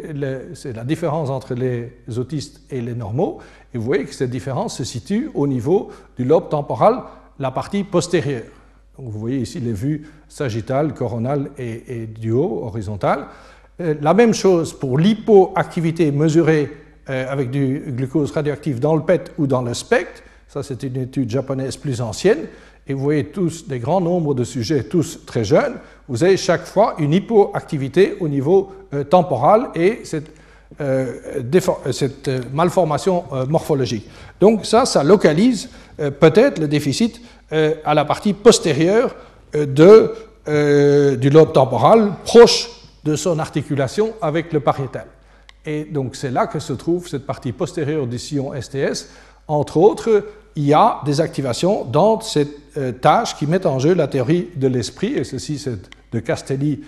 [0.56, 3.40] c'est la différence entre les autistes et les normaux,
[3.74, 7.04] et vous voyez que cette différence se situe au niveau du lobe temporal,
[7.38, 8.44] la partie postérieure.
[8.98, 13.26] Donc vous voyez ici les vues sagittales, coronales et, du haut, horizontales.
[13.82, 16.72] Euh, la même chose pour l'hypoactivité mesurée
[17.10, 20.24] euh, avec du glucose radioactif dans le PET ou dans le SPECT.
[20.48, 22.46] Ça, c'est une étude japonaise plus ancienne.
[22.88, 25.76] Et vous voyez tous des grands nombres de sujets, tous très jeunes.
[26.10, 30.32] Vous avez chaque fois une hypoactivité au niveau euh, temporal et cette
[30.82, 34.10] euh, euh, euh, malformation morphologique.
[34.40, 37.22] Donc ça, ça localise peut-être le déficit
[37.52, 39.16] à la partie postérieure
[39.54, 42.70] du lobe temporal, proche
[43.04, 45.06] de son articulation avec le pariétal.
[45.64, 49.10] Et donc c'est là que se trouve cette partie postérieure du sillon STS,
[49.48, 50.26] entre autres
[50.56, 54.68] il y a des activations dans cette tâche qui met en jeu la théorie de
[54.68, 55.80] l'esprit, et ceci c'est
[56.12, 56.82] de Castelli,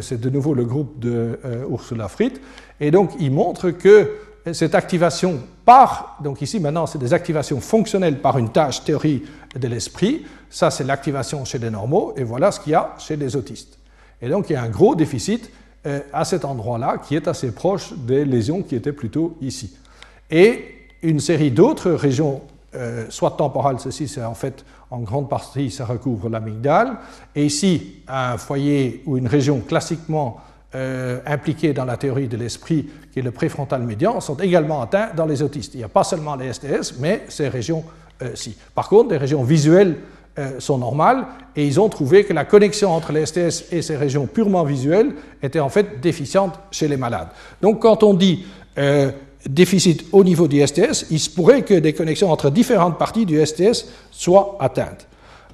[0.00, 1.38] c'est de nouveau le groupe de
[1.70, 2.40] Ursula Fritt,
[2.80, 4.10] et donc il montre que
[4.52, 9.22] cette activation par, donc ici maintenant c'est des activations fonctionnelles par une tâche théorie
[9.54, 13.16] de l'esprit, ça c'est l'activation chez les normaux, et voilà ce qu'il y a chez
[13.16, 13.78] les autistes.
[14.20, 15.50] Et donc il y a un gros déficit
[15.86, 19.76] euh, à cet endroit-là qui est assez proche des lésions qui étaient plutôt ici.
[20.30, 22.40] Et une série d'autres régions,
[22.74, 26.96] euh, soit temporales, ceci c'est en fait en grande partie ça recouvre l'amygdale,
[27.34, 30.40] et ici un foyer ou une région classiquement
[30.74, 35.10] euh, impliqués dans la théorie de l'esprit, qui est le préfrontal médian, sont également atteints
[35.14, 35.74] dans les autistes.
[35.74, 38.56] Il n'y a pas seulement les STS, mais ces régions-ci.
[38.74, 39.96] Par contre, les régions visuelles
[40.38, 43.96] euh, sont normales, et ils ont trouvé que la connexion entre les STS et ces
[43.98, 45.12] régions purement visuelles
[45.42, 47.28] était en fait déficiente chez les malades.
[47.60, 48.46] Donc quand on dit
[48.78, 49.10] euh,
[49.48, 53.44] déficit au niveau du STS, il se pourrait que des connexions entre différentes parties du
[53.44, 55.06] STS soient atteintes.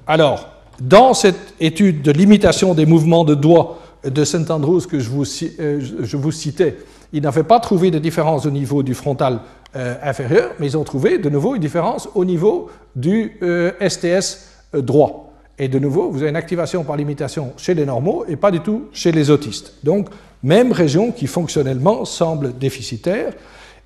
[0.07, 0.49] Alors,
[0.81, 4.49] dans cette étude de limitation des mouvements de doigts de St.
[4.49, 5.23] Andrews que je vous,
[5.59, 6.77] euh, je vous citais,
[7.11, 9.39] ils n'avaient pas trouvé de différence au niveau du frontal
[9.75, 14.47] euh, inférieur, mais ils ont trouvé de nouveau une différence au niveau du euh, STS
[14.73, 15.33] droit.
[15.57, 18.61] Et de nouveau, vous avez une activation par limitation chez les normaux et pas du
[18.61, 19.73] tout chez les autistes.
[19.83, 20.07] Donc,
[20.41, 23.33] même région qui fonctionnellement semble déficitaire.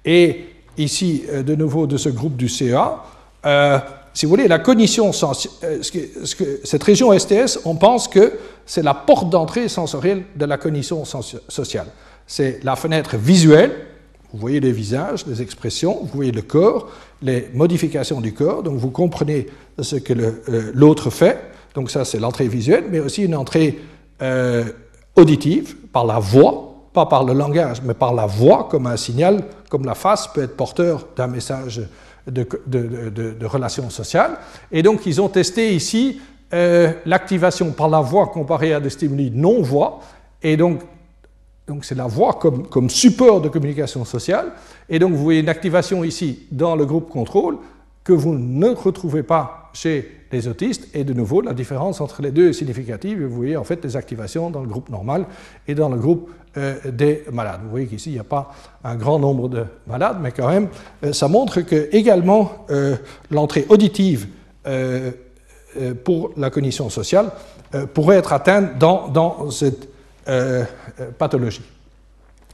[0.05, 0.45] Et
[0.77, 3.03] ici, de nouveau, de ce groupe du CA,
[4.13, 5.11] si vous voulez, la cognition,
[5.63, 5.81] euh,
[6.63, 8.33] cette région STS, on pense que
[8.65, 11.87] c'est la porte d'entrée sensorielle de la cognition sociale.
[12.27, 13.71] C'est la fenêtre visuelle,
[14.31, 16.89] vous voyez les visages, les expressions, vous voyez le corps,
[17.23, 19.47] les modifications du corps, donc vous comprenez
[19.79, 21.39] ce que euh, l'autre fait,
[21.73, 23.79] donc ça c'est l'entrée visuelle, mais aussi une entrée
[24.21, 24.63] euh,
[25.15, 29.43] auditive par la voix, pas par le langage, mais par la voix comme un signal,
[29.69, 31.81] comme la face peut être porteur d'un message
[32.27, 34.37] de, relations sociales.
[34.71, 36.21] Et donc, ils ont testé ici
[36.53, 39.99] euh, l'activation par la voix comparée à des stimuli non-voix.
[40.41, 40.81] Et donc,
[41.67, 44.51] donc c'est la voix comme, comme, support de communication sociale.
[44.87, 47.57] Et donc, vous voyez une activation ici dans le groupe contrôle
[48.03, 50.89] que vous ne retrouvez pas chez les autistes.
[50.93, 53.23] Et de nouveau, la différence entre les deux est significative.
[53.23, 55.25] Vous voyez en fait des activations dans le groupe normal
[55.67, 57.61] et dans le groupe des malades.
[57.63, 60.67] Vous voyez qu'ici, il n'y a pas un grand nombre de malades, mais quand même,
[61.03, 62.95] euh, ça montre que également euh,
[63.31, 64.27] l'entrée auditive
[66.05, 67.31] pour la cognition sociale
[67.93, 69.89] pourrait être atteinte dans, dans cette
[71.17, 71.63] pathologie.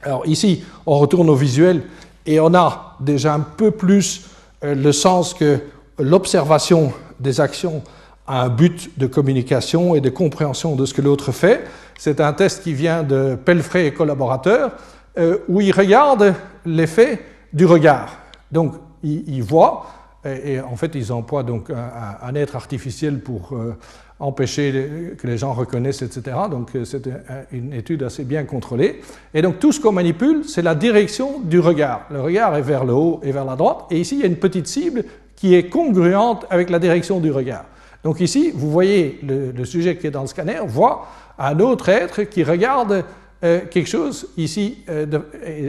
[0.02, 1.82] Alors ici, on retourne au visuel
[2.26, 4.26] et on a déjà un peu plus
[4.62, 5.60] le sens que
[6.00, 7.84] l'observation des actions
[8.30, 11.64] un but de communication et de compréhension de ce que l'autre fait.
[11.98, 14.72] C'est un test qui vient de Pelfrey et collaborateurs,
[15.18, 17.20] euh, où ils regardent l'effet
[17.52, 18.16] du regard.
[18.52, 19.86] Donc, ils, voient,
[20.24, 23.76] et, en fait, ils emploient donc un, être artificiel pour euh,
[24.20, 26.36] empêcher que les gens reconnaissent, etc.
[26.50, 27.08] Donc, euh, c'est
[27.50, 29.00] une étude assez bien contrôlée.
[29.34, 32.02] Et donc, tout ce qu'on manipule, c'est la direction du regard.
[32.10, 34.28] Le regard est vers le haut et vers la droite, et ici, il y a
[34.28, 35.04] une petite cible
[35.34, 37.64] qui est congruente avec la direction du regard.
[38.02, 41.06] Donc ici, vous voyez le, sujet qui est dans le scanner voit
[41.38, 43.04] un autre être qui regarde
[43.42, 45.06] euh, quelque chose ici euh,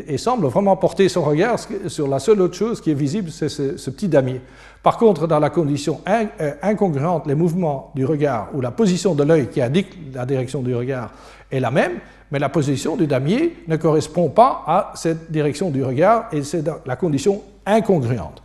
[0.07, 1.57] et, semble vraiment porter son regard
[1.87, 4.41] sur la seule autre chose qui est visible, c'est ce, petit damier.
[4.83, 9.23] Par contre, dans la condition euh, incongruente, les mouvements du regard ou la position de
[9.23, 11.11] l'œil qui indique la direction du regard
[11.49, 11.99] est la même,
[12.31, 16.63] mais la position du damier ne correspond pas à cette direction du regard et c'est
[16.85, 18.41] la condition incongruente.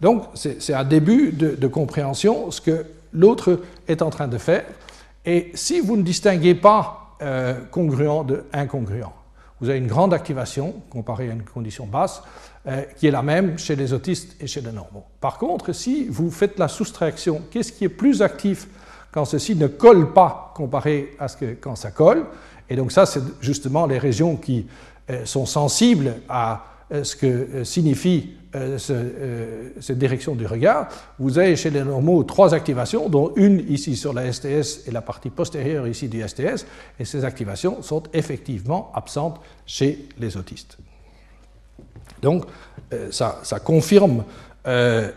[0.00, 4.64] Donc, c'est un début de, compréhension, ce que l'autre est en train de faire.
[5.24, 9.12] Et si vous ne distinguez pas euh, congruent de incongruent,
[9.60, 12.22] vous avez une grande activation comparée à une condition basse,
[12.66, 15.04] euh, qui est la même chez les autistes et chez les normaux.
[15.20, 18.68] Par contre, si vous faites la soustraction, qu'est-ce qui est plus actif
[19.10, 22.26] quand ceci ne colle pas comparé à ce que quand ça colle?
[22.68, 24.66] Et donc ça, c'est justement les régions qui
[25.10, 31.54] euh, sont sensibles à ce que signifie euh, euh, cette direction du regard, vous avez
[31.54, 35.86] chez les normaux trois activations, dont une ici sur la STS et la partie postérieure
[35.86, 36.64] ici du STS,
[36.98, 40.78] et ces activations sont effectivement absentes chez les autistes.
[42.22, 42.46] Donc,
[42.94, 44.24] euh, ça, confirme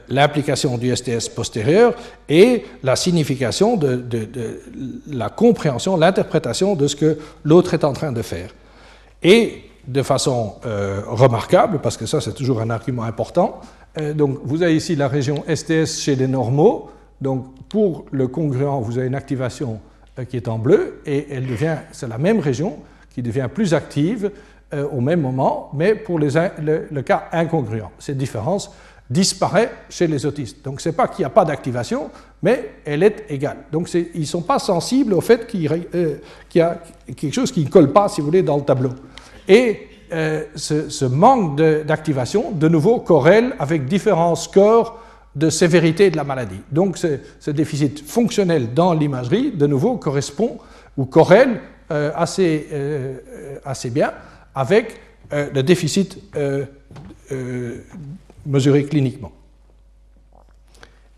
[0.08, 1.94] l'implication du STS postérieur
[2.30, 4.06] et la signification de
[5.08, 8.54] la compréhension, l'interprétation de ce que l'autre est en train de faire.
[9.22, 13.62] Et de façon euh, remarquable, parce que ça c'est toujours un argument important.
[13.98, 16.90] Euh, donc vous avez ici la région STS chez les normaux.
[17.20, 19.80] Donc pour le congruent, vous avez une activation
[20.20, 22.78] euh, qui est en bleu et elle devient, c'est la même région
[23.14, 24.32] qui devient plus active
[24.94, 27.90] au même moment, mais pour le, cas incongruent.
[28.00, 28.72] Cette différence
[29.10, 30.64] disparaît chez les autistes.
[30.64, 32.10] Donc ce n'est pas qu'il n'y a pas d'activation,
[32.42, 33.58] mais elle est égale.
[33.74, 36.82] Donc ils ne sont pas sensibles au fait qu'il y a
[37.18, 38.92] quelque chose qui ne colle pas, si vous voulez, dans le tableau.
[39.48, 45.00] Et euh, ce, manque d'activation, de, nouveau, corrèle avec différents scores
[45.36, 46.60] de sévérité de la maladie.
[46.72, 50.58] Donc ce, déficit fonctionnel dans l'imagerie, de nouveau, correspond
[50.98, 51.62] ou corrèle
[51.92, 52.68] euh, assez,
[53.64, 54.12] assez bien
[54.54, 55.00] avec
[55.32, 56.20] le déficit
[58.46, 59.32] mesuré cliniquement.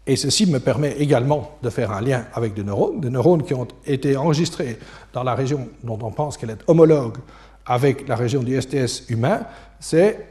[0.06, 3.54] Et ceci me permet également de faire un lien avec des neurones, des neurones qui
[3.54, 4.78] ont été enregistrés
[5.14, 7.18] dans la région dont on pense qu'elle est homologue
[7.66, 9.42] avec la région du STS humain,
[9.80, 10.28] c'est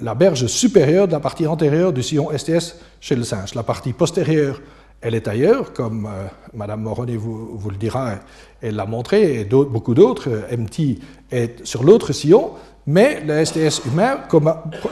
[0.00, 3.54] la berge supérieure de la partie antérieure du sillon STS chez le singe.
[3.54, 4.60] La partie postérieure,
[5.00, 8.14] elle est ailleurs, comme euh, Madame Moroney vous, le dira,
[8.62, 10.28] elle l'a montré, et beaucoup d'autres.
[10.56, 10.98] MT
[11.30, 12.52] est sur l'autre sillon,
[12.86, 14.20] mais le STS humain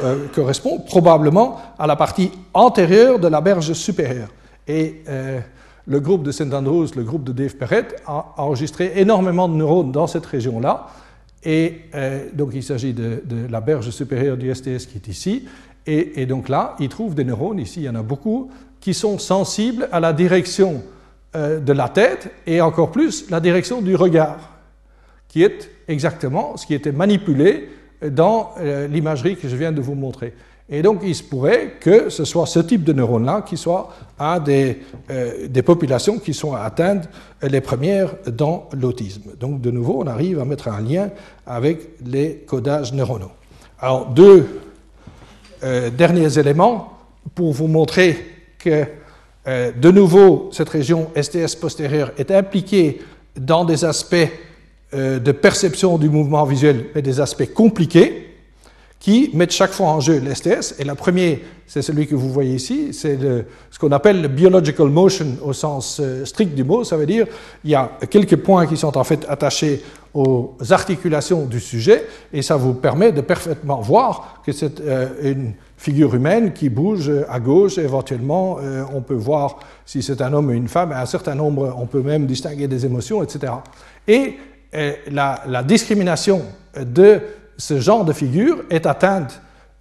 [0.03, 4.29] euh, correspond probablement à la partie antérieure de la berge supérieure.
[4.67, 5.41] Et euh,
[5.87, 9.93] le groupe de Saint Andrews, le groupe de Dave Perret, a enregistré énormément de neurones
[9.93, 10.89] dans cette région-là.
[11.45, 15.47] Et euh, donc il s'agit de, la berge supérieure du STS qui est ici.
[15.86, 19.18] Et, donc là, il trouve des neurones, ici il y en a beaucoup, qui sont
[19.18, 20.82] sensibles à la direction
[21.34, 24.57] de la tête et encore plus la direction du regard,
[25.28, 27.68] qui est exactement ce qui était manipulé
[28.11, 30.34] dans euh, l'imagerie que je viens de vous montrer.
[30.71, 33.91] Et donc, il se pourrait que ce soit ce type de neurones-là qui soit
[34.45, 34.79] des,
[35.11, 37.09] euh, des, populations qui sont atteintes
[37.43, 39.33] les premières dans l'autisme.
[39.39, 41.11] Donc, de nouveau, on arrive à mettre un lien
[41.47, 43.33] avec les codages neuronaux.
[43.79, 44.62] Alors, deux
[45.62, 46.99] euh, derniers éléments
[47.35, 48.17] pour vous montrer
[48.59, 48.85] que,
[49.47, 53.03] de nouveau, cette région STS postérieure est impliquée
[53.37, 54.17] dans des aspects
[54.95, 58.34] euh, de perception du mouvement visuel, mais des aspects compliqués
[59.05, 60.77] qui mettent chaque fois en jeu l'STS.
[60.79, 63.19] Et le premier, c'est celui que vous voyez ici, c'est
[63.71, 66.85] ce qu'on appelle le biological motion au sens euh, strict du mot.
[66.85, 67.27] Ça veut dire
[67.65, 69.83] il y a quelques points qui sont en fait attachés
[70.15, 75.53] aux articulations du sujet, et ça vous permet de parfaitement voir que c'est euh, une
[75.77, 78.57] figure humaine qui bouge à gauche, éventuellement
[78.95, 82.01] on peut voir si c'est un homme ou une femme, un certain nombre, on peut
[82.01, 83.53] même distinguer des émotions, etc.
[84.09, 84.37] Et
[85.11, 86.43] la, discrimination
[86.81, 87.21] de
[87.57, 89.41] ce genre de figure est atteinte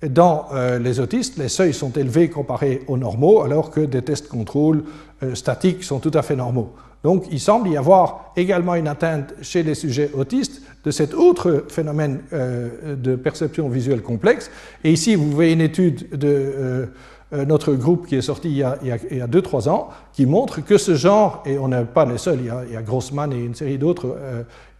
[0.09, 1.37] dans euh, les autistes.
[1.37, 4.83] Les seuils sont élevés comparés aux normaux, alors que des tests contrôle
[5.23, 6.73] euh, statiques sont tout à fait normaux.
[7.03, 11.65] Donc il semble y avoir également une atteinte chez les sujets autistes de cet autre
[11.69, 14.49] phénomène euh, de perception visuelle complexe.
[14.83, 16.89] Et ici, vous voyez une étude de
[17.31, 21.41] notre groupe qui est sorti il y a 2-3 ans, qui montre que ce genre,
[21.47, 24.15] et on n'est pas les seuls, il y a, Grossman et une série d'autres,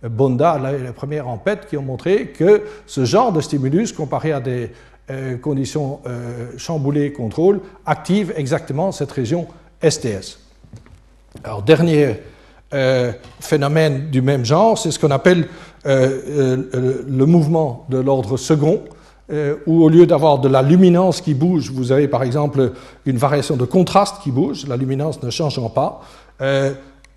[0.03, 4.39] Bonda, la, première en PET, qui ont montré que ce genre de stimulus, comparé à
[4.39, 4.71] des
[5.09, 5.99] euh, conditions
[6.57, 9.47] chamboulées contrôle, active exactement cette région
[9.81, 10.39] STS.
[11.43, 12.21] Alors, dernier
[13.39, 15.47] phénomène du même genre, c'est ce qu'on appelle
[15.85, 18.81] le mouvement de l'ordre second,
[19.31, 22.73] euh, où au lieu d'avoir de la luminance qui bouge, vous avez par exemple
[23.05, 26.01] une variation de contraste qui bouge, la luminance ne changeant pas.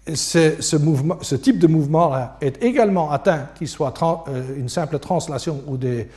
[0.09, 5.77] Euh, ce, type de mouvement est également atteint, qu'il soit euh, une simple translation ou
[5.77, 6.09] des,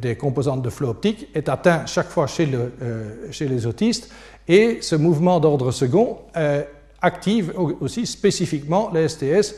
[0.00, 2.48] des, composantes de flot optique, est atteint chaque fois chez,
[3.30, 4.10] chez les autistes.
[4.48, 6.18] Et ce mouvement d'ordre second
[7.02, 9.56] active aussi spécifiquement les STS,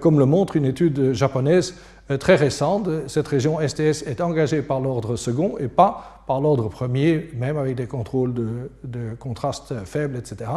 [0.00, 1.74] comme le montre une étude japonaise
[2.10, 2.88] euh, très récente.
[3.08, 7.76] Cette région STS est engagée par l'ordre second et pas par l'ordre premier, même avec
[7.76, 10.50] des contrôles de, contraste faibles, etc.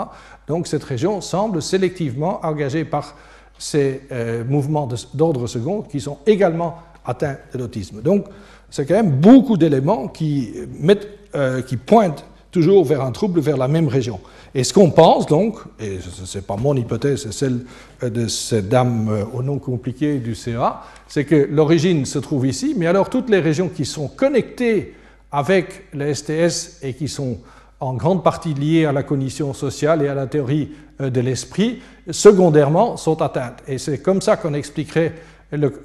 [0.47, 3.15] Donc cette région semble sélectivement engagée par
[3.57, 8.01] ces euh, mouvements d'ordre second qui sont également atteints de l'autisme.
[8.01, 8.25] Donc
[8.69, 10.53] c'est quand même beaucoup d'éléments qui,
[11.35, 14.19] euh, qui pointent toujours vers un trouble, vers la même région.
[14.55, 17.59] Et ce qu'on pense donc, et ce n'est pas mon hypothèse, c'est celle
[18.01, 22.73] de cette dame euh, au nom compliqué du CA, c'est que l'origine se trouve ici,
[22.75, 24.95] mais alors toutes les régions qui sont connectées
[25.31, 27.37] avec le STS et qui sont
[27.79, 30.71] en grande partie liées à la cognition sociale et à la théorie
[31.01, 33.63] euh, de l'esprit, secondairement sont atteintes.
[33.67, 35.13] Et c'est comme ça qu'on expliquerait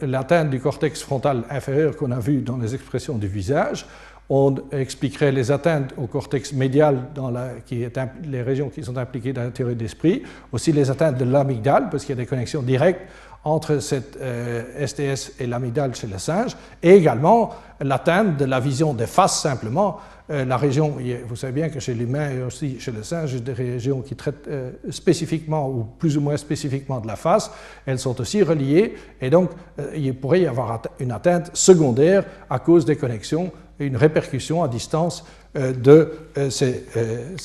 [0.03, 3.87] l'atteinte du cortex frontal inférieur qu'on a vu dans les expressions du visage,
[4.29, 8.97] on expliquerait les atteintes au cortex médial, dans la, qui est les régions qui sont
[8.97, 12.29] impliquées dans la théorie d'esprit, aussi les atteintes de l'amygdale, parce qu'il y a des
[12.29, 13.03] connexions directes
[13.45, 18.95] entre cette STS euh, et l'amygdale chez le singe, et également l'atteinte de la vision
[18.95, 19.99] des faces simplement.
[20.31, 20.97] Euh, la région,
[21.29, 23.53] vous savez bien que chez l'humain et aussi chez le singe, il y a des
[23.53, 27.51] régions qui traitent euh, spécifiquement ou plus ou moins spécifiquement de la face,
[27.85, 29.51] elles sont aussi reliées, et donc
[29.95, 35.25] il pourrait y avoir une atteinte secondaire à cause des connexions une répercussion à distance
[35.57, 36.13] de
[36.49, 36.85] ces,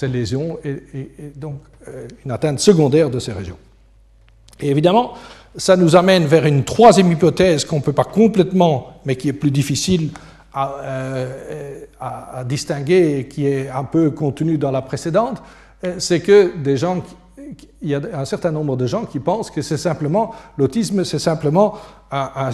[0.04, 1.60] lésions et, donc
[2.24, 3.58] une atteinte secondaire de ces régions.
[4.62, 5.16] Et évidemment,
[5.56, 9.34] ça nous amène vers une troisième hypothèse qu'on ne peut pas complètement, mais qui est
[9.34, 10.12] plus difficile
[10.54, 10.76] à,
[12.00, 15.42] à, distinguer et qui est un peu contenue dans la précédente,
[15.98, 17.04] c'est que des gens
[17.82, 21.20] il y a un certain nombre de gens qui pensent que c'est simplement, l'autisme, c'est
[21.20, 21.78] simplement
[22.12, 22.52] un,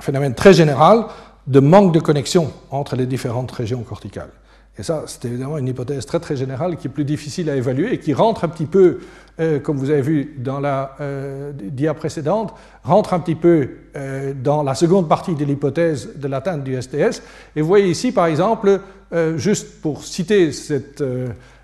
[0.00, 1.06] phénomène très général
[1.46, 4.30] de manque de connexion entre les différentes régions corticales.
[4.78, 7.94] Et ça, c'est évidemment une hypothèse très très générale qui est plus difficile à évaluer
[7.94, 8.98] et qui rentre un petit peu,
[9.38, 14.32] euh, comme vous avez vu dans la euh, dia précédente, rentre un petit peu euh,
[14.34, 17.22] dans la seconde partie de l'hypothèse de l'atteinte du STS.
[17.54, 18.80] Et vous voyez ici, par exemple,
[19.36, 21.04] juste pour citer cette,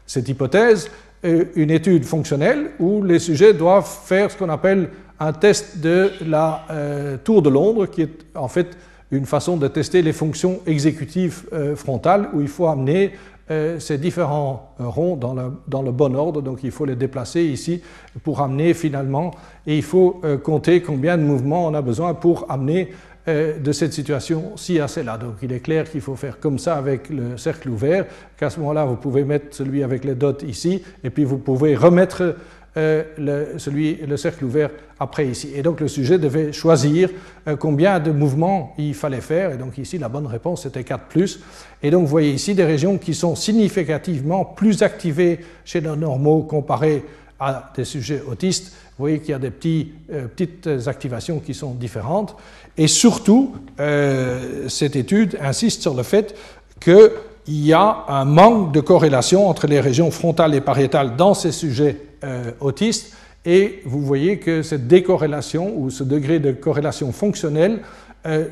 [0.07, 0.89] cette hypothèse,
[1.25, 4.89] une étude fonctionnelle où les sujets doivent faire ce qu'on appelle
[5.21, 8.77] un test de la euh, tour de Londres, qui est en fait
[9.11, 13.13] une façon de tester les fonctions exécutives euh, frontales, où il faut amener
[13.51, 17.83] euh, ces différents ronds dans le, bon ordre, donc il faut les déplacer ici
[18.23, 19.33] pour amener finalement,
[19.67, 22.91] et il faut compter combien de mouvements on a besoin pour amener
[23.29, 25.19] euh, de cette situation-ci à celle-là.
[25.19, 28.07] Donc il est clair qu'il faut faire comme ça avec le cercle ouvert,
[28.39, 31.77] qu'à ce moment-là, vous pouvez mettre celui avec les dots ici, et puis vous pouvez
[31.77, 32.37] remettre
[32.77, 35.51] euh, le, celui, le cercle ouvert après ici.
[35.57, 37.11] Et donc le sujet devait choisir
[37.49, 39.53] euh, combien de mouvements il fallait faire.
[39.53, 41.39] Et donc ici, la bonne réponse était 4 +.
[41.83, 46.43] Et donc vous voyez ici des régions qui sont significativement plus activées chez les normaux
[46.43, 47.03] comparées
[47.41, 48.73] à des sujets autistes.
[48.99, 49.93] Vous voyez qu'il y a des petits,
[50.37, 52.37] petites activations qui sont différentes.
[52.77, 56.37] Et surtout, euh, cette étude insiste sur le fait
[56.79, 57.11] qu'il
[57.49, 61.97] y a un manque de corrélation entre les régions frontales et pariétales dans ces sujets
[62.25, 63.15] euh, autistes.
[63.45, 67.81] Et vous voyez que cette décorrélation ou ce degré de corrélation fonctionnelle
[68.27, 68.45] euh,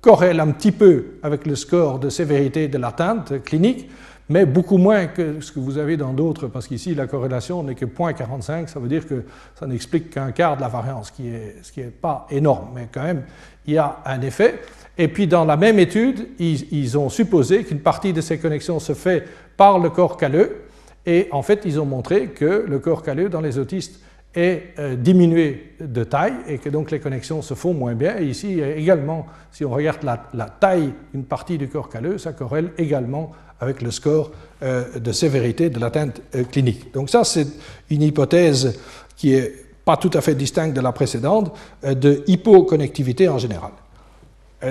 [0.00, 3.90] corrèle un petit peu avec le score de sévérité de l'atteinte clinique,
[4.28, 7.74] mais beaucoup moins que ce que vous avez dans d'autres, parce qu'ici la corrélation n'est
[7.74, 9.24] que 0.45, ça veut dire que
[9.58, 13.02] ça n'explique qu'un quart de la variance, ce qui n'est est pas énorme, mais quand
[13.02, 13.24] même,
[13.66, 14.60] il y a un effet.
[14.96, 18.94] Et puis dans la même étude, ils, ont supposé qu'une partie de ces connexions se
[18.94, 19.24] fait
[19.56, 20.62] par le corps calleux,
[21.06, 24.00] et en fait, ils ont montré que le corps calleux dans les autistes
[24.34, 28.18] est euh, diminué de taille et que donc les connexions se font moins bien.
[28.18, 32.70] Et ici également, si on regarde la, taille d'une partie du corps calleux, ça corrèle
[32.78, 34.30] également avec le score
[34.62, 36.92] euh, de sévérité de l'atteinte euh, clinique.
[36.94, 37.48] Donc ça, c'est
[37.90, 38.78] une hypothèse
[39.16, 43.72] qui est pas tout à fait distincte de la précédente, de hypoconnectivité en général.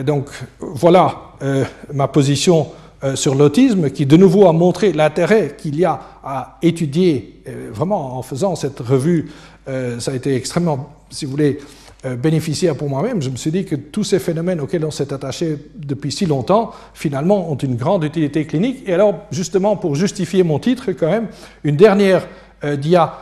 [0.05, 1.33] donc voilà
[1.91, 2.67] ma position
[3.15, 7.41] sur l'autisme, qui de nouveau a montré l'intérêt qu'il y a à étudier,
[7.71, 9.31] vraiment en faisant cette revue,
[9.65, 11.59] ça a été extrêmement, si vous voulez,
[12.05, 15.11] euh, bénéficiaire pour moi-même, je me suis dit que tous ces phénomènes auxquels on s'est
[15.11, 18.87] attaché depuis si longtemps, finalement, ont une grande utilité clinique.
[18.87, 21.27] Et alors, justement, pour justifier mon titre, quand même,
[21.65, 22.25] une dernière
[22.63, 23.13] euh, dia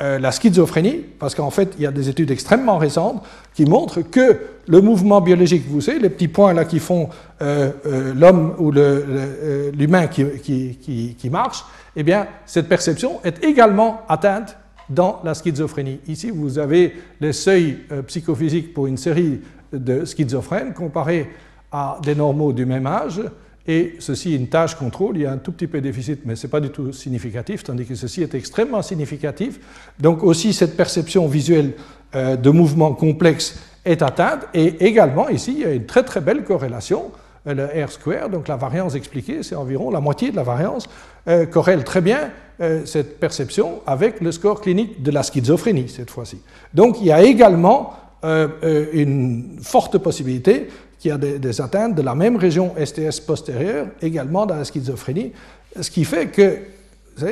[0.00, 3.22] euh, la schizophrénie, parce qu'en fait, il y a des études extrêmement récentes
[3.54, 7.08] qui montrent que le mouvement biologique, vous savez, les petits points là qui font
[7.40, 11.64] l'homme ou l'humain qui, qui, marche,
[11.96, 14.56] eh bien, cette perception est également atteinte
[14.88, 16.00] dans la schizophrénie.
[16.06, 19.40] Ici, vous avez les seuils euh, psychophysiques pour une série
[19.72, 21.28] de schizophrènes comparés
[21.70, 23.20] à des normaux du même âge.
[23.66, 26.20] Et ceci est une tâche contrôle, il y a un tout petit peu de déficit,
[26.24, 29.60] mais ce n'est pas du tout significatif, tandis que ceci est extrêmement significatif.
[30.00, 31.74] Donc aussi cette perception visuelle
[32.14, 34.46] euh, de mouvements complexes est atteinte.
[34.54, 37.10] Et également ici, il y a une très très belle corrélation
[37.46, 40.88] euh, le R square, donc la variance expliquée, c'est environ la moitié de la variance,
[41.28, 42.30] euh, corrèle très bien
[42.86, 46.40] cette perception avec le score clinique de la schizophrénie cette fois-ci.
[46.74, 47.92] Donc il y a également
[48.24, 50.66] une forte possibilité
[50.98, 55.32] qu'il y a des, atteintes de la même région STS postérieure également dans la schizophrénie,
[55.80, 56.58] ce qui fait que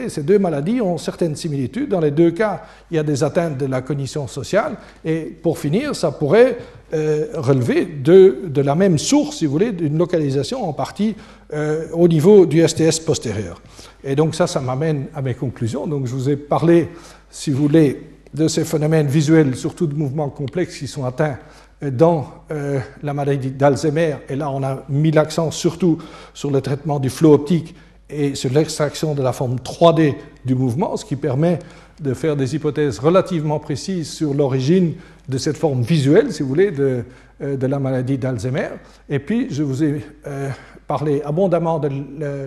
[0.08, 1.90] ces deux maladies ont certaines similitudes.
[1.90, 4.76] Dans les deux cas, il y a des atteintes de la cognition sociale.
[5.04, 6.58] Et pour finir, ça pourrait
[6.92, 11.14] euh, relever de, de, la même source, si vous voulez, d'une localisation en partie
[11.52, 13.62] euh, au niveau du STS postérieur.
[14.02, 15.86] Et donc ça, ça m'amène à mes conclusions.
[15.86, 16.88] Donc je vous ai parlé,
[17.30, 18.02] si vous voulez,
[18.34, 21.38] de ces phénomènes visuels, surtout de mouvements complexes qui sont atteints
[21.82, 24.16] dans euh, la maladie d'Alzheimer.
[24.28, 25.98] Et là, on a mis l'accent surtout
[26.32, 27.74] sur le traitement du flot optique
[28.08, 30.14] et sur l'extraction de la forme 3D
[30.44, 31.58] du mouvement, ce qui permet
[32.00, 34.94] de faire des hypothèses relativement précises sur l'origine
[35.28, 37.04] de cette forme visuelle, si vous voulez, de,
[37.42, 38.68] euh, de la maladie d'Alzheimer.
[39.08, 40.48] Et puis, je vous ai euh,
[40.86, 41.90] parlé abondamment de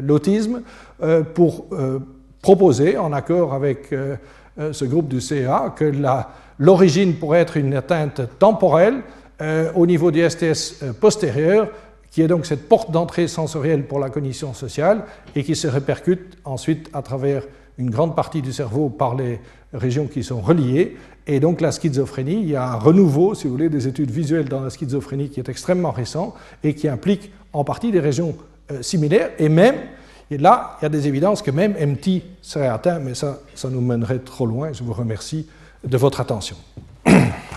[0.01, 0.61] l'autisme
[1.33, 1.65] pour
[2.41, 3.93] proposer, en accord avec
[4.57, 5.91] ce groupe du CA, que
[6.57, 9.01] l'origine pourrait être une atteinte temporelle
[9.75, 11.69] au niveau du STS postérieur
[12.11, 15.03] qui est donc cette porte d'entrée sensorielle pour la cognition sociale
[15.35, 17.43] et qui se répercute ensuite à travers
[17.77, 19.39] une grande partie du cerveau par les
[19.73, 20.97] régions qui sont reliées.
[21.27, 24.49] Et donc la schizophrénie, il y a un renouveau, si vous voulez, des études visuelles
[24.49, 26.33] dans la schizophrénie qui est extrêmement récent
[26.63, 28.35] et qui implique en partie des régions
[28.71, 29.29] euh, similaires.
[29.37, 29.75] Et même,
[30.31, 33.69] et là, il y a des évidences que même MT serait atteint, mais ça, ça
[33.69, 34.73] nous mènerait trop loin.
[34.73, 35.47] Je vous remercie
[35.83, 36.57] de votre attention.